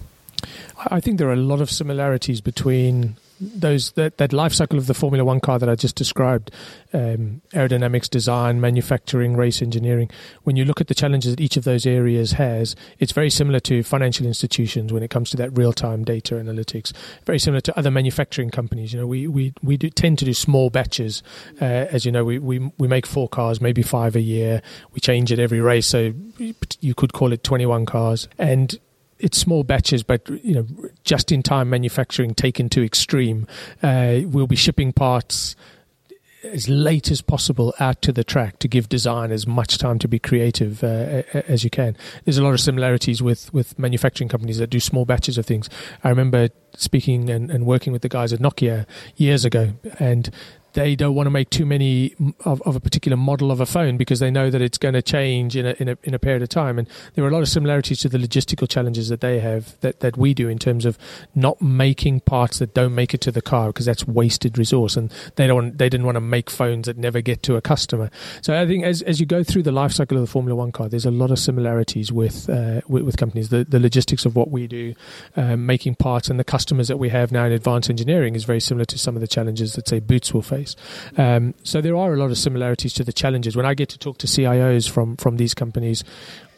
[0.76, 4.78] I I think there are a lot of similarities between those that, that life cycle
[4.78, 6.50] of the Formula One car that I just described,
[6.92, 10.10] um, aerodynamics design, manufacturing, race engineering.
[10.44, 13.60] When you look at the challenges that each of those areas has, it's very similar
[13.60, 16.92] to financial institutions when it comes to that real time data analytics.
[17.24, 18.92] Very similar to other manufacturing companies.
[18.92, 21.22] You know, we we we do tend to do small batches.
[21.60, 24.62] Uh, as you know, we, we we make four cars, maybe five a year.
[24.92, 26.12] We change it every race, so
[26.80, 28.78] you could call it twenty one cars and
[29.18, 30.66] it's small batches, but you know,
[31.04, 33.46] just in time manufacturing taken to extreme.
[33.82, 35.56] Uh, we'll be shipping parts
[36.44, 40.06] as late as possible out to the track to give design as much time to
[40.06, 41.96] be creative uh, as you can.
[42.24, 45.68] There's a lot of similarities with, with manufacturing companies that do small batches of things.
[46.04, 50.30] I remember speaking and, and working with the guys at Nokia years ago, and
[50.74, 53.96] they don't want to make too many of, of, a particular model of a phone
[53.96, 56.42] because they know that it's going to change in a, in a in a period
[56.42, 56.78] of time.
[56.78, 60.00] And there are a lot of similarities to the logistical challenges that they have that,
[60.00, 60.98] that we do in terms of
[61.34, 64.96] not making parts that don't make it to the car because that's wasted resource.
[64.96, 68.10] And they don't they didn't want to make phones that never get to a customer.
[68.42, 70.72] So I think as as you go through the life cycle of the Formula One
[70.72, 73.48] car, there's a lot of similarities with uh, with, with, companies.
[73.48, 74.94] The the logistics of what we do,
[75.36, 78.60] um, making parts, and the customers that we have now in advanced engineering is very
[78.60, 80.57] similar to some of the challenges that say Boots will face.
[81.16, 83.56] Um, so there are a lot of similarities to the challenges.
[83.56, 86.04] When I get to talk to CIOs from from these companies,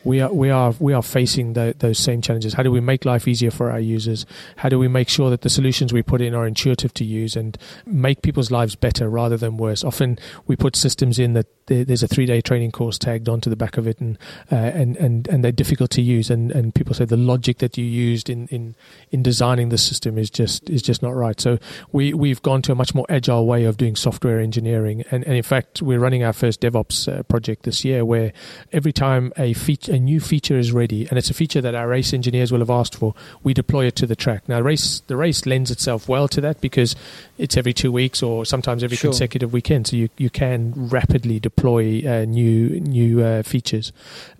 [0.04, 2.54] we are we are we are facing the, those same challenges.
[2.54, 4.26] How do we make life easier for our users?
[4.56, 7.36] How do we make sure that the solutions we put in are intuitive to use
[7.36, 9.84] and make people's lives better rather than worse?
[9.84, 13.56] Often we put systems in that there's a three day training course tagged onto the
[13.56, 14.18] back of it, and
[14.50, 16.30] uh, and and and they're difficult to use.
[16.30, 18.74] And, and people say the logic that you used in, in
[19.10, 21.40] in designing the system is just is just not right.
[21.40, 21.58] So
[21.92, 25.36] we we've gone to a much more agile way of doing software engineering, and, and
[25.36, 28.32] in fact we're running our first DevOps uh, project this year, where
[28.72, 31.88] every time a feature a new feature is ready, and it's a feature that our
[31.88, 33.14] race engineers will have asked for.
[33.42, 34.48] We deploy it to the track.
[34.48, 36.94] Now, race the race lends itself well to that because
[37.38, 39.10] it's every two weeks or sometimes every Sure.
[39.10, 43.92] consecutive weekend, so you, you can rapidly deploy uh, new new uh, features.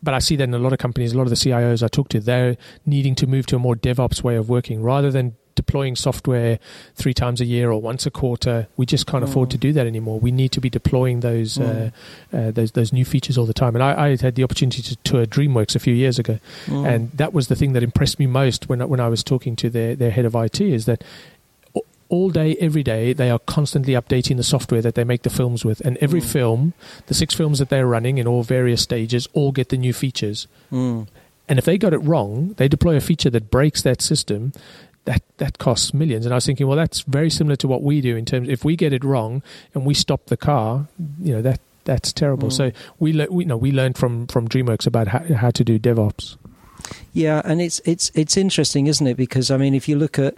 [0.02, 1.88] But I see that in a lot of companies, a lot of the CIOs I
[1.88, 5.36] talk to, they're needing to move to a more DevOps way of working rather than
[5.62, 6.59] deploying software
[7.01, 8.57] three times a year or once a quarter.
[8.77, 9.53] We just can't afford Mm.
[9.53, 10.18] to do that anymore.
[10.29, 11.66] We need to be deploying those Mm.
[12.33, 13.75] uh, uh, those those new features all the time.
[13.77, 16.85] And I, I had the opportunity to tour DreamWorks a few years ago, Mm.
[16.90, 19.55] and that was the thing that impressed me most when I- when I was talking
[19.62, 21.03] to their their head of IT is that.
[22.12, 25.64] All day, every day, they are constantly updating the software that they make the films
[25.64, 26.25] with, and every Mm.
[26.37, 26.73] film,
[27.07, 30.49] the six films that they're running in all various stages, all get the new features.
[30.73, 31.07] Mm.
[31.49, 34.53] And if they got it wrong, they deploy a feature that breaks that system.
[35.04, 36.26] That that costs millions.
[36.26, 38.48] And I was thinking, well, that's very similar to what we do in terms.
[38.48, 39.42] If we get it wrong
[39.74, 40.86] and we stop the car,
[41.22, 42.48] you know that that's terrible.
[42.48, 42.52] Mm.
[42.52, 45.64] So we, le- we you know we learned from from DreamWorks about how, how to
[45.64, 46.36] do DevOps.
[47.12, 49.16] Yeah, and it's it's it's interesting, isn't it?
[49.16, 50.36] Because I mean, if you look at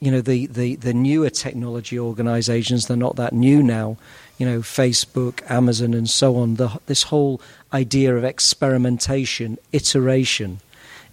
[0.00, 3.96] you know the the, the newer technology organisations, they're not that new now.
[4.38, 6.54] You know, Facebook, Amazon, and so on.
[6.54, 7.40] The, this whole
[7.72, 10.60] idea of experimentation, iteration.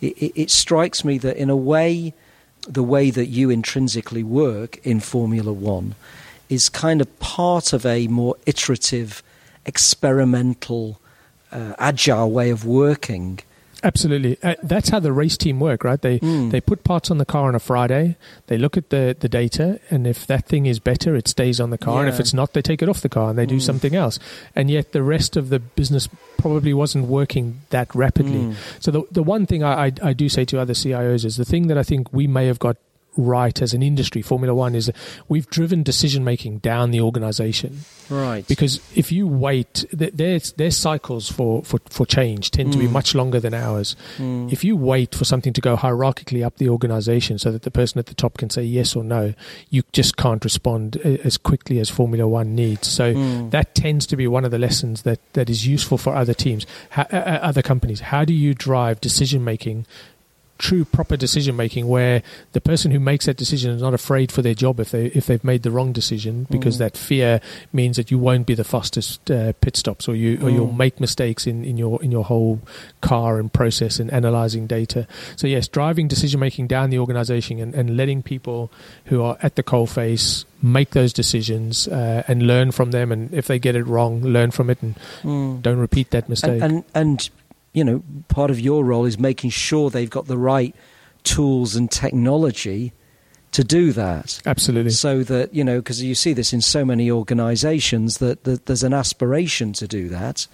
[0.02, 2.14] It, it, it strikes me that in a way,
[2.68, 5.96] the way that you intrinsically work in Formula One
[6.50, 9.24] is kind of part of a more iterative,
[9.66, 11.00] experimental,
[11.52, 13.40] uh, agile way of working.
[13.84, 16.02] Absolutely, uh, that's how the race team work, right?
[16.02, 16.50] They Mm.
[16.50, 18.16] they put parts on the car on a Friday.
[18.48, 21.70] They look at the the data, and if that thing is better, it stays on
[21.70, 23.58] the car, and if it's not, they take it off the car and they do
[23.58, 23.62] Mm.
[23.62, 24.18] something else.
[24.56, 26.10] And yet, the rest of the business
[26.46, 28.38] probably wasn't working that rapidly.
[28.38, 28.56] Mm.
[28.80, 31.46] So the the one thing I, I I do say to other CIOs is the
[31.46, 32.78] thing that I think we may have got
[33.18, 34.92] right as an industry, Formula One, is
[35.28, 37.80] we've driven decision making down the organization.
[38.10, 38.48] Right.
[38.48, 42.86] Because if you wait, th- their their cycles for, for, for change tend to be
[42.86, 42.92] Mm.
[42.92, 43.96] much longer than ours.
[44.18, 44.52] Mm.
[44.52, 47.98] If you wait for something to go hierarchically up the organization so that the person
[48.00, 49.34] at the top can say yes or no,
[49.72, 52.88] you just can't respond as quickly as Formula One needs.
[52.88, 53.50] So Mm.
[53.52, 56.66] that tends to be one of the lessons that, that is useful for other teams,
[56.92, 58.02] ha- uh, uh, other companies.
[58.02, 59.86] How do you drive decision making?
[60.58, 64.42] True, proper decision making, where the person who makes that decision is not afraid for
[64.42, 66.80] their job if they if they've made the wrong decision, because Mm.
[66.80, 67.42] that fear
[67.74, 70.78] means that you won't be the fastest uh, pit stops, or you or you'll Mm.
[70.78, 72.62] make mistakes in, in your in your whole
[73.02, 75.08] car and process and analyzing data.
[75.36, 78.72] So yes, driving decision making down the organization and, and letting people
[79.08, 83.34] who are at the coal face make those decisions uh, and learn from them, and
[83.34, 85.62] if they get it wrong, learn from it and Mm.
[85.62, 86.62] don't repeat that mistake.
[86.62, 87.30] and, and and
[87.76, 90.74] you know part of your role is making sure they've got the right
[91.24, 92.94] tools and technology
[93.52, 94.92] to do that Absolutely.
[94.92, 98.84] so that you know because you see this in so many organizations that, that there's
[98.84, 100.48] an aspiration to do that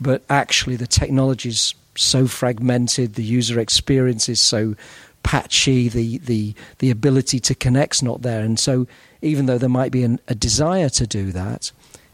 [0.00, 4.74] but actually the technology is so fragmented the user experience is so
[5.22, 8.86] patchy the the the ability to connect's not there and so
[9.20, 11.70] even though there might be an, a desire to do that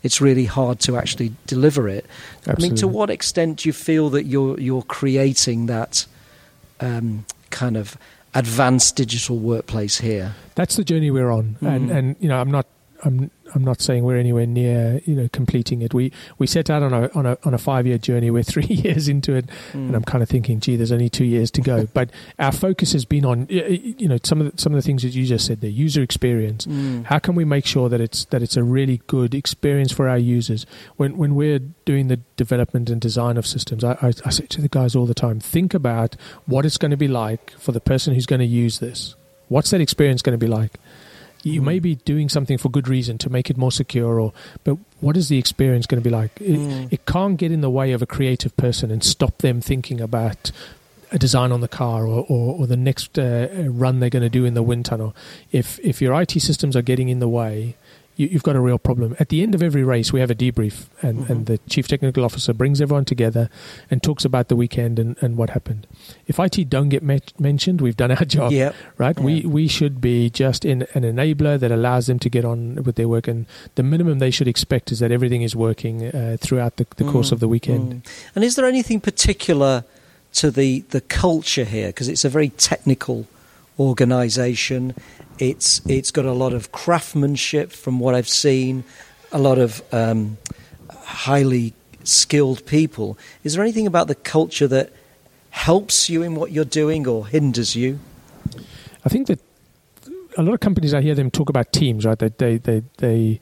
[0.09, 2.05] it's really hard to actually deliver it
[2.47, 6.07] I mean, to what extent do you feel that you're you're creating that
[6.81, 7.97] um, kind of
[8.35, 10.35] advanced digital workplace here?
[10.55, 11.97] That's the journey we're on, and Mhm.
[11.97, 12.67] and you know I'm not
[13.05, 15.95] I'm I'm not saying we're anywhere near you know completing it.
[15.95, 18.31] We we set out on a on a on a five year journey.
[18.31, 21.51] We're three years into it, and I'm kind of thinking, gee, there's only two years
[21.53, 21.87] to go.
[21.95, 25.03] but our focus has been on you know some of the, some of the things
[25.03, 26.67] that you just said, the user experience.
[26.67, 27.05] Mm.
[27.05, 30.19] How can we make sure that it's that it's a really good experience for our
[30.19, 33.85] users when when we're doing the development and design of systems?
[33.85, 36.91] I, I, I say to the guys all the time: think about what it's going
[36.91, 39.15] to be like for the person who's going to use this.
[39.49, 40.79] What's that experience going to be like?
[41.45, 41.65] You Mm.
[41.65, 44.33] may be doing something for good reason to make it more secure, or
[44.65, 46.33] but what is the experience going to be like?
[46.41, 46.89] It, Mm.
[46.93, 50.51] it can't get in the way of a creative person and stop them thinking about
[51.11, 54.29] a design on the car or, or, or the next uh, run they're going to
[54.29, 55.15] do in the wind tunnel.
[55.53, 57.77] If if your IT systems are getting in the way,
[58.19, 59.17] you, you've got a real problem.
[59.19, 61.31] At the end of every race, we have a debrief, and, Mhm.
[61.31, 63.49] and the chief technical officer brings everyone together
[63.91, 65.87] and talks about the weekend and, and what happened.
[66.27, 68.75] If IT don't get met- mentioned, we've done our job Yep.
[68.99, 69.17] right?
[69.17, 69.25] Yeah.
[69.25, 72.97] We we should be just in an enabler that allows them to get on with
[72.97, 76.77] their work, and the minimum they should expect is that everything is working uh, throughout
[76.77, 77.87] the, the course Mm, of the weekend.
[78.05, 78.11] mm.
[78.35, 79.85] And is there anything particular
[80.35, 81.87] to the, the culture here?
[81.89, 83.27] Because it's a very technical
[83.79, 84.95] organisation.
[85.39, 88.85] It's it's got a lot of craftsmanship from what I've seen,
[89.33, 90.37] a lot of um,
[90.91, 91.75] highly
[92.05, 93.17] skilled people.
[93.45, 94.91] Is there anything about the culture that
[95.51, 97.99] helps you in what you're doing or hinders you?
[99.05, 99.41] I think that
[100.37, 102.19] a lot of companies, I hear them talk about teams, right?
[102.19, 103.41] They they they they,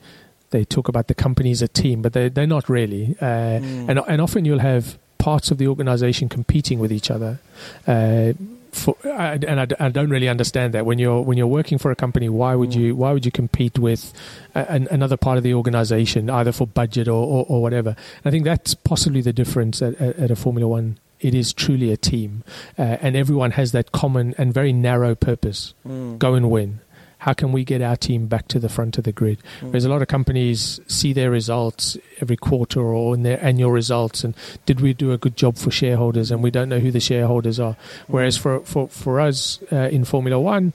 [0.51, 3.17] they talk about the company as a team, but they they're not really.
[3.21, 3.25] Uh,
[3.61, 3.89] Mm.
[3.89, 7.39] and and often you'll have parts of the organization competing with each other.
[7.87, 8.33] Uh,
[8.77, 11.91] for, I- and I, I don't really understand that when you're when you're working for
[11.91, 12.77] a company, why would Mm.
[12.81, 14.13] you why would you compete with
[14.55, 17.91] an, another part of the organization either for budget or, or, or whatever?
[17.91, 20.99] And I think that's possibly the difference at, at, at a Formula One.
[21.19, 22.45] It is truly a team,
[22.79, 26.19] uh, and everyone has that common and very narrow purpose: Mm.
[26.19, 26.81] go and win.
[27.27, 29.43] How can we get our team back to the front of the grid?
[29.61, 29.71] Mm.
[29.71, 34.23] Whereas a lot of companies see their results every quarter or in their annual results,
[34.23, 34.33] and
[34.65, 36.31] did we do a good job for shareholders?
[36.31, 37.77] And we don't know who the shareholders are.
[38.07, 40.73] Whereas for for for us uh, in Formula One,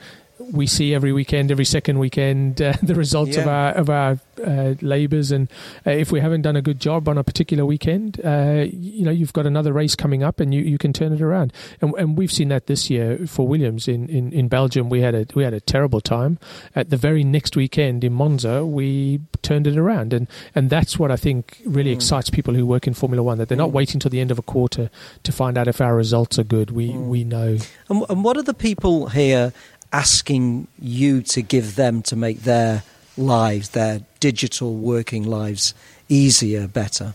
[0.52, 4.74] we see every weekend, every second weekend, uh, the results of our of our uh,
[4.82, 5.50] labours, and
[5.86, 9.12] uh, if we haven't done a good job on a particular weekend, uh, you know,
[9.12, 11.54] you've got another race coming up, and you, you can turn it around.
[11.82, 14.90] And, and we've seen that this year for Williams in, in, in Belgium.
[14.90, 16.38] We had a we had a terrible time.
[16.76, 21.12] At the very next weekend in Monza, we turned it around, and and that's what
[21.12, 21.96] I think really Mm.
[21.96, 23.38] excites people who work in Formula One.
[23.38, 23.74] That they're not Mm.
[23.74, 24.90] waiting till the end of a quarter
[25.24, 26.72] to find out if our results are good.
[26.72, 27.08] We Mm.
[27.08, 27.58] we know.
[27.90, 29.54] And, and what are the people here
[29.94, 32.84] asking you to give them to make their
[33.18, 35.74] lives, their digital working lives,
[36.10, 37.14] easier, better?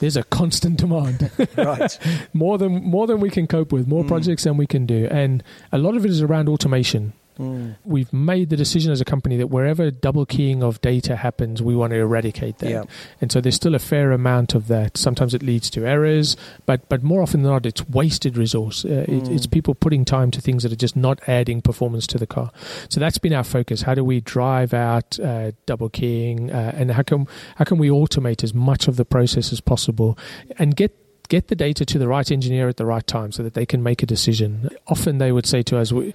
[0.00, 1.30] There's a constant demand.
[1.56, 1.96] Right.
[2.32, 4.08] more than more than we can cope with, more Mm.
[4.08, 7.12] projects than we can do, and a lot of it is around automation.
[7.38, 7.76] Mm.
[7.84, 11.74] We've made the decision as a company that wherever double keying of data happens, we
[11.74, 12.70] want to eradicate that.
[12.70, 12.84] Yeah.
[13.20, 14.96] And so there's still a fair amount of that.
[14.96, 18.84] Sometimes it leads to errors, but but more often than not, it's wasted resource.
[18.84, 19.34] Uh, it, Mm.
[19.34, 22.50] it's people putting time to things that are just not adding performance to the car.
[22.88, 23.82] So that's been our focus.
[23.82, 27.88] How do we drive out uh, double keying, uh, and how can how can we
[27.88, 30.18] automate as much of the process as possible,
[30.58, 30.96] and get
[31.28, 33.82] get the data to the right engineer at the right time so that they can
[33.82, 34.68] make a decision.
[34.88, 36.14] Often they would say to us, we,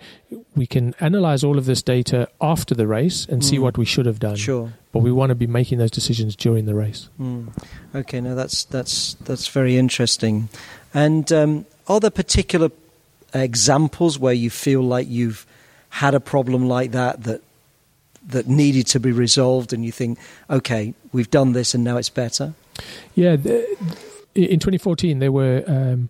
[0.55, 3.61] we can analyze all of this data after the race and see Mm.
[3.61, 4.35] what we should have done.
[4.35, 4.73] Sure.
[4.91, 7.09] But we want to be making those decisions during the race.
[7.19, 7.47] Mm.
[7.95, 10.49] Okay, now that's that's that's very interesting.
[10.93, 12.69] And um, are there particular
[13.33, 15.45] examples where you feel like you've
[15.89, 17.41] had a problem like that that
[18.29, 22.09] that needed to be resolved, and you think, okay, we've done this, and now it's
[22.09, 22.53] better?
[23.15, 23.65] Yeah, the,
[24.37, 26.09] in 2014 there were um,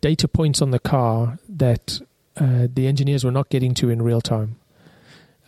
[0.00, 2.00] data points on the car that
[2.36, 4.56] uh, the engineers were not getting to in real time.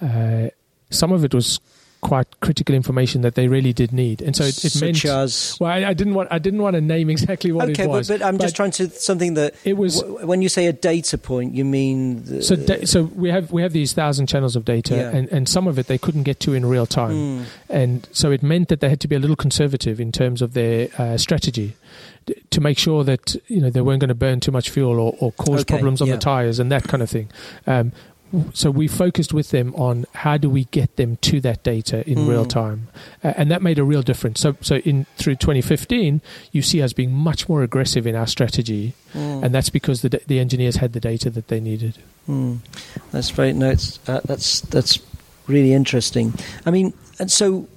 [0.01, 0.49] Uh,
[0.91, 1.61] some of it was
[2.03, 5.05] quite critical information that they really did need, and so it, it meant.
[5.05, 7.89] as well, I, I didn't want I didn't want to name exactly what okay, it
[7.89, 10.67] was, but, but I'm just trying to something that It was w- when you say
[10.67, 12.57] a data point, you mean the, so.
[12.57, 15.17] Da- so we have we have these thousand channels of data, Yeah.
[15.17, 17.13] and, and some of it they couldn't get to in real time.
[17.15, 20.43] Mm, and so it meant that they had to be a little conservative in terms
[20.43, 21.77] of their uh, strategy
[22.51, 25.17] to make sure that you know they weren't going to burn too much fuel or,
[25.21, 26.15] or cause Okay, problems on yeah.
[26.15, 27.29] the tires and that kind of thing.
[27.67, 27.93] Um,
[28.55, 32.19] so we focused with them on how do we get them to that data in
[32.19, 32.29] Mm.
[32.29, 32.89] real time,
[33.23, 34.41] uh, and that made a real difference.
[34.41, 38.95] So, so in through 2015, you see us being much more aggressive in our strategy,
[39.15, 39.43] mm.
[39.43, 41.99] and that's because the the engineers had the data that they needed.
[42.29, 42.59] Mm.
[43.11, 44.99] That's very no, it's, uh, that's that's
[45.47, 46.33] really interesting.
[46.65, 47.69] I mean, and so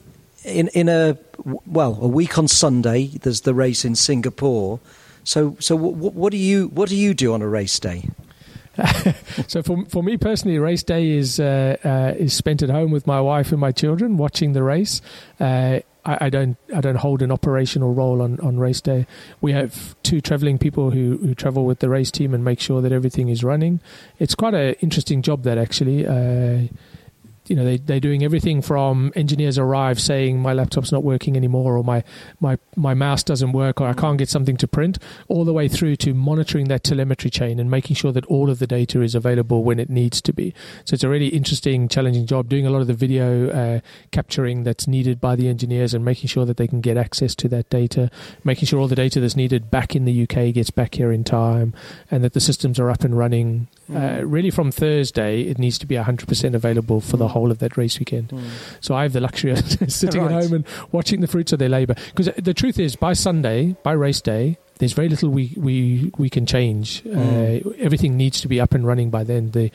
[0.44, 1.18] in in a
[1.66, 4.80] well a week on Sunday, there's the race in Singapore.
[5.24, 8.10] So so what, what do you what do you do on a race day?
[9.48, 13.08] so for for me personally, race day is uh, uh, is spent at home with
[13.08, 15.02] my wife and my children watching the race.
[15.40, 19.08] Uh, I, don't I don't hold an operational role on, on race day.
[19.42, 22.80] We have two traveling people who, who travel with the race team and make sure
[22.82, 23.80] that everything is running.
[24.20, 26.06] It's quite an interesting job that actually.
[27.48, 31.78] You know they they're doing everything from engineers arrive saying my laptop's not working anymore
[31.78, 32.04] or my
[32.40, 35.68] my my mouse doesn't work or I can't get something to print all the way
[35.68, 39.14] through to monitoring that telemetry chain and making sure that all of the data is
[39.14, 40.54] available when it needs to be
[40.86, 43.80] so it's a really interesting challenging job doing a lot of the video uh,
[44.12, 47.48] capturing that's needed by the engineers and making sure that they can get access to
[47.48, 48.10] that data
[48.44, 51.24] making sure all the data that's needed back in the UK gets back here in
[51.24, 51.74] time
[52.10, 55.86] and that the systems are up and running uh, really from Thursday it needs to
[55.86, 57.35] be 100% available for the Mm.
[57.36, 58.42] Whole of that race weekend Mm.
[58.82, 59.60] so I have the luxury of
[59.92, 60.32] sitting Right.
[60.36, 61.96] at home and watching the fruits of their labour.
[62.16, 66.30] Because the truth is, by Sunday, by race day, there's very little we we, we
[66.30, 67.02] can change.
[67.04, 67.16] Mm.
[67.16, 69.52] Uh, everything needs to be up and running by then.
[69.52, 69.72] The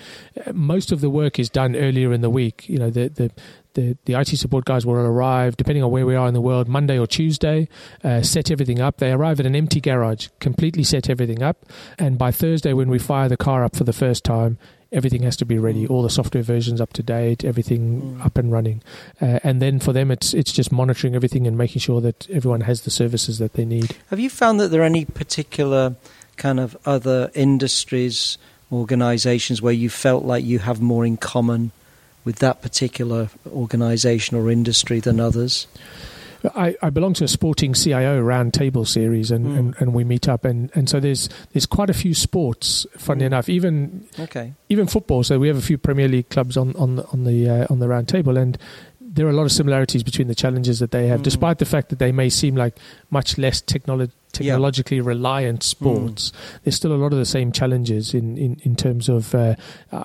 [0.46, 2.68] uh, most of the work is done earlier in the week.
[2.68, 3.30] You know, the the
[3.74, 6.66] the, the IT support guys will arrive, depending on where we are in the world,
[6.68, 7.68] Monday or Tuesday,
[8.02, 8.96] uh, set everything up.
[8.98, 11.56] They arrive at an empty garage, completely set everything up.
[11.96, 14.58] And by Thursday, when we fire the car up for the first time,
[14.92, 15.86] everything has to be ready.
[15.86, 15.90] Mm.
[15.90, 18.24] All the software versions up to date, everything Mm.
[18.24, 18.82] up and running.
[19.20, 22.62] Uh, and then for them, it's it's just monitoring everything and making sure that everyone
[22.62, 23.96] has the services that they need.
[24.10, 25.96] Have you found that there are any particular
[26.36, 28.38] kind of other industries,
[28.72, 31.70] organisations where you felt like you have more in common
[32.24, 35.66] with that particular organisation or industry than others?
[36.56, 39.58] I, I belong to a sporting CIO round table series, and, Mm.
[39.58, 42.86] and, and we meet up, and, and so there's there's quite a few sports.
[42.96, 43.26] Funny Mm.
[43.26, 44.52] enough, even Okay.
[44.68, 45.22] even football.
[45.22, 47.78] So we have a few Premier League clubs on on the, on the uh, on
[47.78, 48.56] the round table, and
[49.00, 51.24] there are a lot of similarities between the challenges that they have, Mm.
[51.24, 52.76] despite the fact that they may seem like
[53.10, 53.60] much less
[54.32, 54.52] technolo- Yeah.
[54.52, 56.32] technologically reliant sports.
[56.64, 59.54] There's still a lot of the same challenges in in, in terms of uh,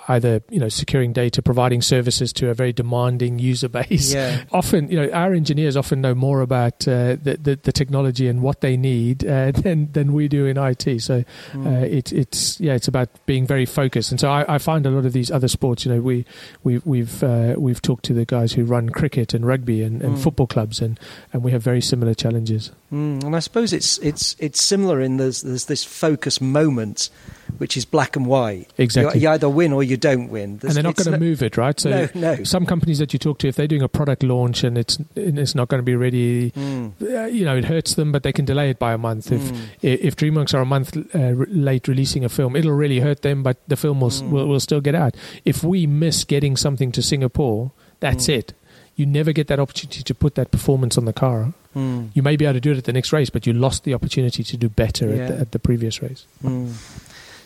[0.07, 4.13] either you know securing data, providing services to a very demanding user base.
[4.13, 4.43] Yeah.
[4.51, 8.41] Often, you know, our engineers often know more about uh, the, the the technology and
[8.41, 11.01] what they need uh, than than we do in IT.
[11.01, 11.65] So Mm.
[11.67, 14.89] uh, it, it's yeah, it's about being very focused, and so I, I find a
[14.89, 15.85] lot of these other sports.
[15.85, 16.25] You know, we
[16.63, 20.15] we we've uh, we've talked to the guys who run cricket and rugby and, and
[20.15, 20.23] Mm.
[20.23, 20.99] football clubs, and,
[21.33, 22.71] and we have very similar challenges.
[22.95, 27.10] Mm, and I suppose it's it's it's similar in there's there's this focus moment,
[27.58, 28.69] which is black and white.
[28.77, 29.19] Exactly.
[29.19, 30.51] You, you either win or you don't win.
[30.63, 31.77] and they're not going to no- move it, right?
[31.77, 32.43] So no, no.
[32.45, 35.38] some companies that you talk to, if they're doing a product launch and it's and
[35.38, 36.93] it's not going to be ready, Mm.
[37.01, 39.29] uh, you know, it hurts them, but they can delay it by a month.
[39.31, 39.58] If Mm.
[39.81, 43.58] if DreamWorks are a month uh, late releasing a film, it'll really hurt them, but
[43.67, 44.29] the film will, Mm.
[44.29, 45.15] will will still get out.
[45.43, 48.38] If we miss getting something to Singapore, that's Mm.
[48.39, 48.53] it.
[48.95, 51.53] You never get that opportunity to put that performance on the car.
[51.75, 52.09] Mm.
[52.13, 53.93] You may be able to do it at the next race, but you lost the
[53.93, 55.23] opportunity to do better Yeah.
[55.23, 56.25] at, the, at the previous race.
[56.43, 56.73] Mm.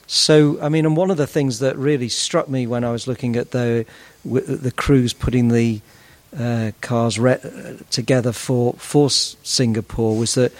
[0.07, 3.07] So, I mean, and one of the things that really struck me when I was
[3.07, 3.85] looking at the
[4.25, 5.81] the crews putting the
[6.37, 7.39] uh, cars re-
[7.89, 10.51] together for for Singapore was that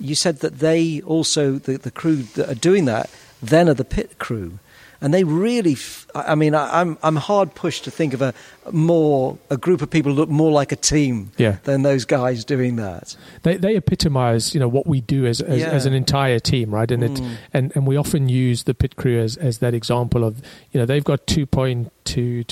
[0.00, 3.08] you said that they also the, the crew that are doing that
[3.42, 4.58] then are the pit crew
[5.02, 5.76] and they really.
[6.14, 8.32] I mean, I, am I'm hard pushed to think of a
[8.70, 11.56] more a group of people look more like a team yeah.
[11.64, 13.16] than those guys doing that.
[13.42, 15.70] They they epitomise you know what we do as as, yeah.
[15.70, 16.90] as an entire team, right?
[16.90, 17.10] And mm.
[17.10, 20.40] it and and we often use the pit crew as as that example of
[20.70, 21.90] you know they've got two point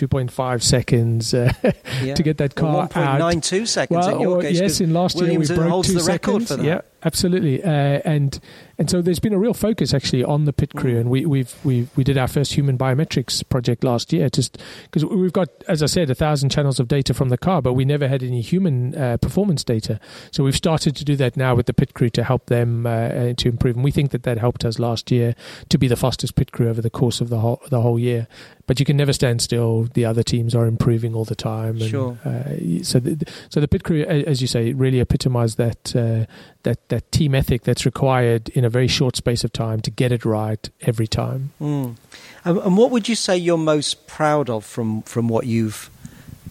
[0.09, 1.53] point five seconds uh,
[2.03, 2.15] yeah.
[2.15, 4.07] to get that car nine two seconds.
[4.07, 6.51] Well, in your case, yes, in last Williams year we broke two seconds.
[6.59, 7.63] Yeah, absolutely.
[7.63, 8.41] Uh, and
[8.79, 11.01] and so there's been a real focus actually on the pit crew, mm.
[11.01, 15.05] and we we've we we did our first human biometrics project last year, just because
[15.05, 17.85] we've got, as I said, a thousand channels of data from the car, but we
[17.85, 20.01] never had any human uh, performance data.
[20.31, 23.35] So we've started to do that now with the pit crew to help them uh,
[23.37, 25.35] to improve, and we think that that helped us last year
[25.69, 28.29] to be the fastest pit crew over the course of the whole the whole year
[28.71, 29.89] but you can never stand still.
[29.95, 31.81] The other teams are improving all the time.
[31.81, 32.17] And, sure.
[32.25, 36.89] Uh, so, the, so the pit crew, as you say, really epitomise that uh, that
[36.89, 40.25] that team ethic that's required in a very short space of time to get it
[40.25, 41.51] right every time.
[41.61, 41.97] Mm.
[42.45, 45.91] And, and what would you say you're most proud of from from what you've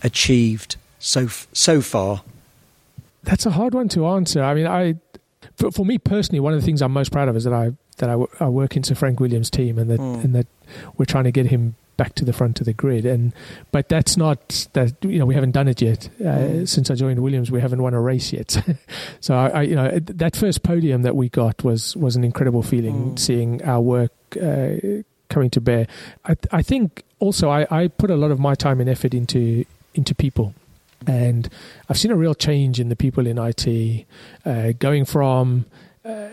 [0.03, 2.23] achieved so so far?
[3.23, 4.43] That's a hard one to answer.
[4.43, 4.95] I mean, I
[5.55, 7.71] for, for me personally, one of the things I'm most proud of is that I
[7.99, 10.21] that I, I work into Frank Williams' team, and that mm.
[10.21, 10.47] and that
[10.97, 13.05] we're trying to get him back to the front of the grid.
[13.05, 13.33] And
[13.71, 16.09] but that's not that you know we haven't done it yet.
[16.19, 16.67] Uh, mm.
[16.67, 18.57] Since I joined Williams, we haven't won a race yet.
[19.19, 22.63] so I, I, you know that first podium that we got was was an incredible
[22.63, 23.19] feeling, mm.
[23.19, 24.13] seeing our work.
[24.41, 25.85] Uh, coming to bear.
[26.25, 29.63] I, I think also I, I put a lot of my time and effort into
[29.93, 30.55] into people
[31.05, 31.47] and
[31.87, 34.05] I've seen a real change in the people in IT,
[34.43, 35.65] uh, going from
[36.03, 36.29] uh,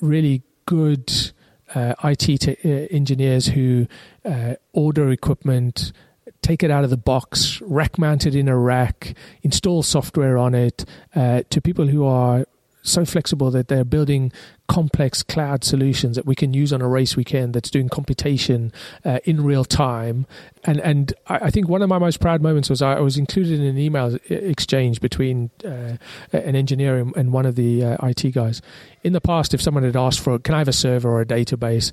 [0.00, 1.12] really good
[1.74, 3.86] uh, IT te- uh, engineers who
[4.26, 5.92] uh, order equipment,
[6.42, 10.54] take it out of the box, rack mount it in a rack, install software on
[10.54, 12.44] it, uh, to people who are
[12.86, 14.32] so flexible that they're building
[14.68, 18.72] complex cloud solutions that we can use on a race weekend that's doing computation
[19.04, 20.26] uh, in real time.
[20.64, 23.66] And and I, think one of my most proud moments was I was included in
[23.66, 25.96] an email exchange between uh,
[26.32, 28.62] an engineer and, one of the uh, IT guys.
[29.02, 31.26] In the past, if someone had asked for, can I have a server or a
[31.26, 31.92] database?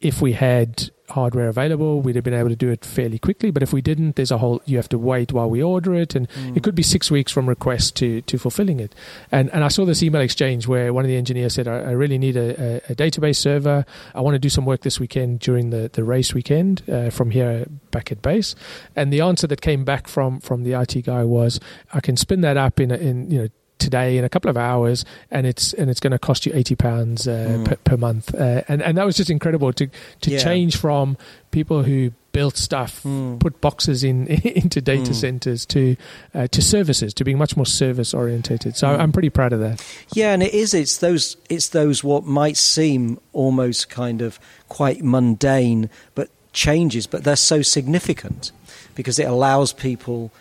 [0.00, 3.50] If we had hardware available, we'd have been able to do it fairly quickly.
[3.50, 6.14] But if we didn't, there's a whole you have to wait while we order it,
[6.14, 6.56] and mm.
[6.56, 8.94] it could be six weeks from request to to fulfilling it.
[9.30, 11.90] And and I saw this email exchange where one of the engineers said, "I, I
[11.90, 13.84] really need a, a, a, database server.
[14.14, 17.30] I want to do some work this weekend during the the race weekend uh, from
[17.30, 18.54] here back at base."
[18.96, 21.60] And the answer that came back from from the IT guy was,
[21.92, 23.48] "I can spin that up in a, in you know
[23.80, 26.76] today in a couple of hours, and it's and it's going to cost you eighty
[26.76, 27.64] pounds uh, mm.
[27.64, 28.34] per, per, month.
[28.34, 29.88] Uh, and and that was just incredible to
[30.20, 30.38] to yeah.
[30.38, 31.16] change from
[31.50, 33.40] people who built stuff, mm.
[33.40, 35.14] put boxes in into data mm.
[35.14, 35.96] centers to
[36.34, 38.76] uh, to services, to being much more service orientated.
[38.76, 38.98] So mm.
[38.98, 39.84] I'm pretty proud of that.
[40.14, 40.74] Yeah, and it is.
[40.74, 41.36] It's those.
[41.48, 47.62] It's those what might seem almost kind of quite mundane, but changes, but they're so
[47.62, 48.52] significant
[48.94, 50.32] because it allows people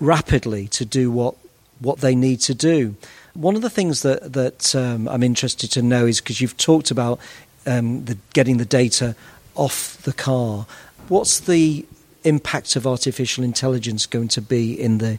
[0.00, 1.36] rapidly to do what
[1.82, 2.94] what they need to do.
[3.34, 6.90] One of the things that that um, I'm interested to know is because you've talked
[6.90, 7.18] about
[7.66, 9.14] um, the, getting the data
[9.54, 10.66] off the car.
[11.08, 11.86] What's the
[12.24, 15.18] impact of artificial intelligence going to be in the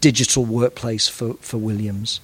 [0.00, 2.20] digital workplace for, for Williams?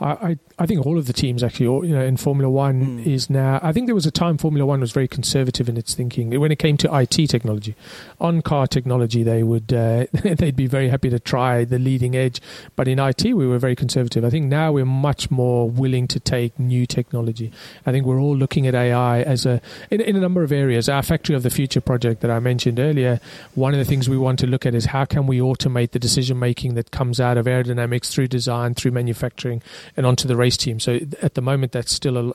[0.00, 3.06] I, I think all of the teams actually, you know, in Formula One mm.
[3.06, 3.58] is now.
[3.62, 6.52] I think there was a time Formula One was very conservative in its thinking when
[6.52, 7.74] it came to IT technology,
[8.20, 9.22] on car technology.
[9.22, 12.40] They would uh, they'd be very happy to try the leading edge,
[12.76, 14.24] but in IT we were very conservative.
[14.24, 17.52] I think now we're much more willing to take new technology.
[17.84, 19.60] I think we're all looking at AI as a
[19.90, 20.88] in, in a number of areas.
[20.88, 23.20] Our Factory of the Future project that I mentioned earlier.
[23.54, 25.98] One of the things we want to look at is how can we automate the
[25.98, 29.57] decision making that comes out of aerodynamics through design, through manufacturing
[29.96, 30.80] and onto the race team.
[30.80, 32.34] So at the moment, that's still a,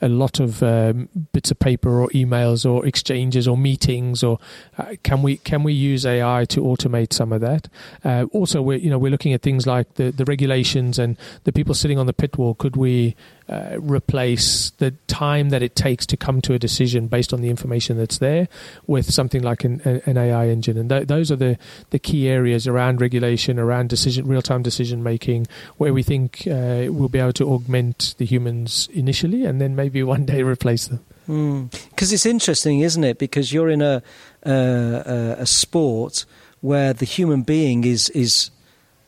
[0.00, 4.22] a lot of um, bits of paper or emails or exchanges or meetings.
[4.22, 4.38] Or
[4.78, 7.68] uh, can we can we use AI to automate some of that?
[8.04, 11.52] Uh, also, we're you know we're looking at things like the the regulations and the
[11.52, 12.54] people sitting on the pit wall.
[12.54, 13.16] Could we
[13.48, 17.50] uh, replace the time that it takes to come to a decision based on the
[17.50, 18.48] information that's there
[18.86, 20.78] with something like an, an AI engine.
[20.78, 21.58] And th- those are the,
[21.90, 26.86] the key areas around regulation, around decision, real time decision making, where we think uh,
[26.88, 31.04] we'll be able to augment the humans initially and then maybe one day replace them.
[31.26, 32.12] Because mm.
[32.12, 33.18] it's interesting, isn't it?
[33.18, 34.02] Because you're in a,
[34.44, 36.24] uh, a sport
[36.60, 38.50] where the human being is is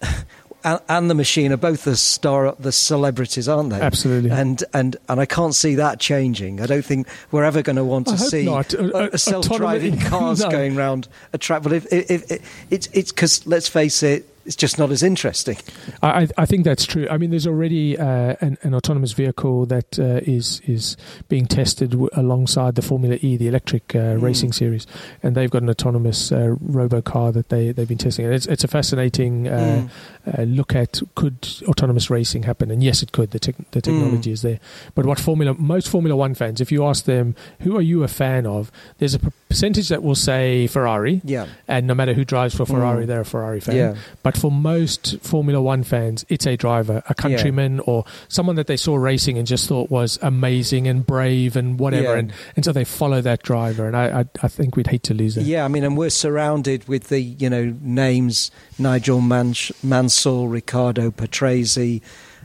[0.67, 3.81] and, and, the machine are both the star, the celebrities, aren't they?
[3.81, 4.31] Absolutely.
[4.31, 6.61] And and and I can't see that changing.
[6.61, 10.51] I don't think we're ever going to want to see a, a self-driving cars no.
[10.51, 11.63] going around a track.
[11.63, 15.03] But if, if, if, if it's it's because let's face it, it's just not as
[15.03, 15.57] interesting.
[16.03, 17.07] I, I think that's true.
[17.11, 20.97] I mean, there's already uh, an, an, autonomous vehicle that uh, is is
[21.29, 24.23] being tested w- alongside the Formula E, the electric uh, mm.
[24.23, 24.87] racing series,
[25.23, 28.25] and they've got an autonomous uh, robo car that they they've been testing.
[28.25, 29.91] And it's it's a fascinating uh, mm.
[30.27, 33.31] Uh, look at could autonomous racing happen, and yes, it could.
[33.31, 34.33] The te- the technology mm.
[34.33, 34.59] is there.
[34.95, 38.09] But what Formula most Formula One fans, if you ask them, who are you a
[38.09, 38.73] fan of?
[38.99, 43.05] There's a percentage that will say Ferrari, yeah, and no matter who drives for Ferrari,
[43.05, 43.07] mm.
[43.07, 43.77] they're a Ferrari fan.
[43.77, 43.97] Yeah.
[44.23, 47.83] But for most Formula One fans, it's a driver, a countryman, yeah.
[47.87, 52.15] or someone that they saw racing and just thought was amazing and brave and whatever.
[52.15, 52.19] Yeah.
[52.19, 53.87] And, and so they follow that driver.
[53.87, 55.45] And I, I, I think we'd hate to lose it.
[55.45, 62.03] Yeah, I mean, and we're surrounded with the, you know, names Nigel Mansell, Riccardo Patrese,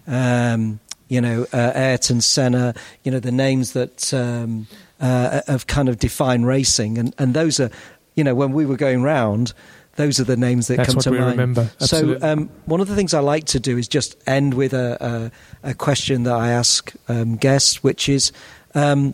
[0.08, 2.74] um, you know, uh, Ayrton Senna,
[3.04, 4.68] you know, the names that um,
[5.02, 6.98] uh, have kind of define racing.
[6.98, 7.70] And, and those are,
[8.16, 9.54] you know, when we were going round,
[9.96, 11.32] those are the names that That's come to mind.
[11.32, 11.70] Remember.
[11.82, 12.20] Absolutely.
[12.20, 15.32] So um, one of the things I like to do is just end with a,
[15.64, 18.32] a, a question that I ask um, guests, which is,
[18.74, 19.14] um,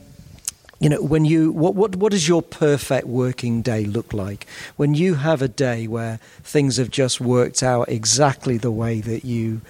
[0.79, 4.45] you know, when you what, what what does your perfect working day look like?
[4.75, 9.25] When you have a day where things have just worked out exactly the way that
[9.25, 9.61] you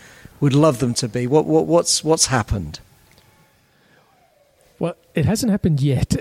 [0.42, 2.82] would love them to be, what, what what's what's happened?
[5.18, 6.16] It hasn't happened yet.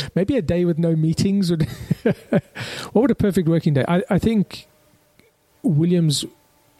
[0.16, 1.62] Maybe a day with no meetings would.
[2.02, 3.84] what would a perfect working day?
[3.86, 4.66] I, I think
[5.62, 6.24] Williams,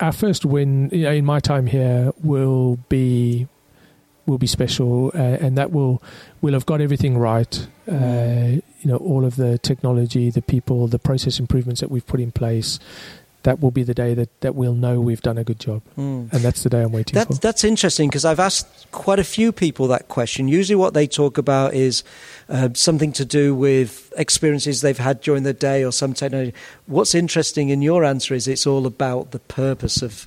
[0.00, 3.46] our first win you know, in my time here will be
[4.26, 6.02] will be special, uh, and that will
[6.40, 7.68] will have got everything right.
[7.88, 12.18] Uh, you know, all of the technology, the people, the process improvements that we've put
[12.18, 12.80] in place,
[13.42, 15.82] that will be the day that, that we'll know we've done a good job.
[15.96, 16.32] Mm.
[16.32, 17.34] And that's the day I'm waiting that, for.
[17.34, 20.48] That's interesting because I've asked quite a few people that question.
[20.48, 22.04] Usually, what they talk about is
[22.48, 26.54] uh, something to do with experiences they've had during the day or some technology.
[26.86, 30.26] What's interesting in your answer is it's all about the purpose of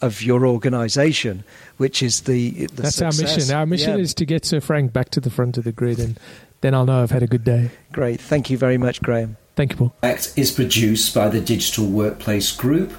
[0.00, 1.44] of your organisation,
[1.78, 3.20] which is the, the that's success.
[3.20, 3.54] our mission.
[3.54, 4.02] Our mission yeah.
[4.02, 6.18] is to get Sir Frank back to the front of the grid, and
[6.60, 7.70] then I'll know I've had a good day.
[7.92, 9.36] Great, thank you very much, Graham.
[9.56, 9.94] Thank you, Paul.
[10.02, 12.92] Act is produced by the Digital Workplace Group,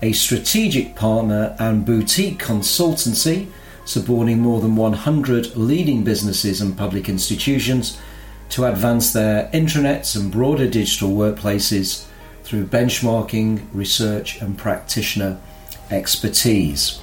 [0.00, 3.48] a strategic partner and boutique consultancy
[3.84, 7.98] supporting more than 100 leading businesses and public institutions
[8.50, 12.06] to advance their intranets and broader digital workplaces
[12.44, 15.38] through benchmarking, research, and practitioner
[15.90, 17.00] expertise.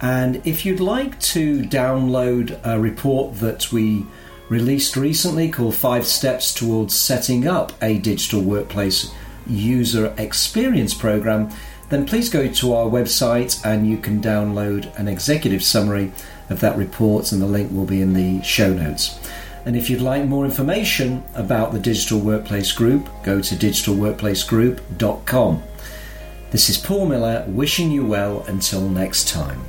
[0.00, 4.06] And if you'd like to download a report that we
[4.48, 9.12] released recently called Five Steps Towards Setting Up a Digital Workplace
[9.46, 11.50] User Experience Program,
[11.90, 16.12] then please go to our website and you can download an executive summary
[16.50, 19.18] of that report, and the link will be in the show notes.
[19.66, 25.62] And if you'd like more information about the Digital Workplace Group, go to digitalworkplacegroup.com.
[26.50, 29.67] This is Paul Miller wishing you well until next time.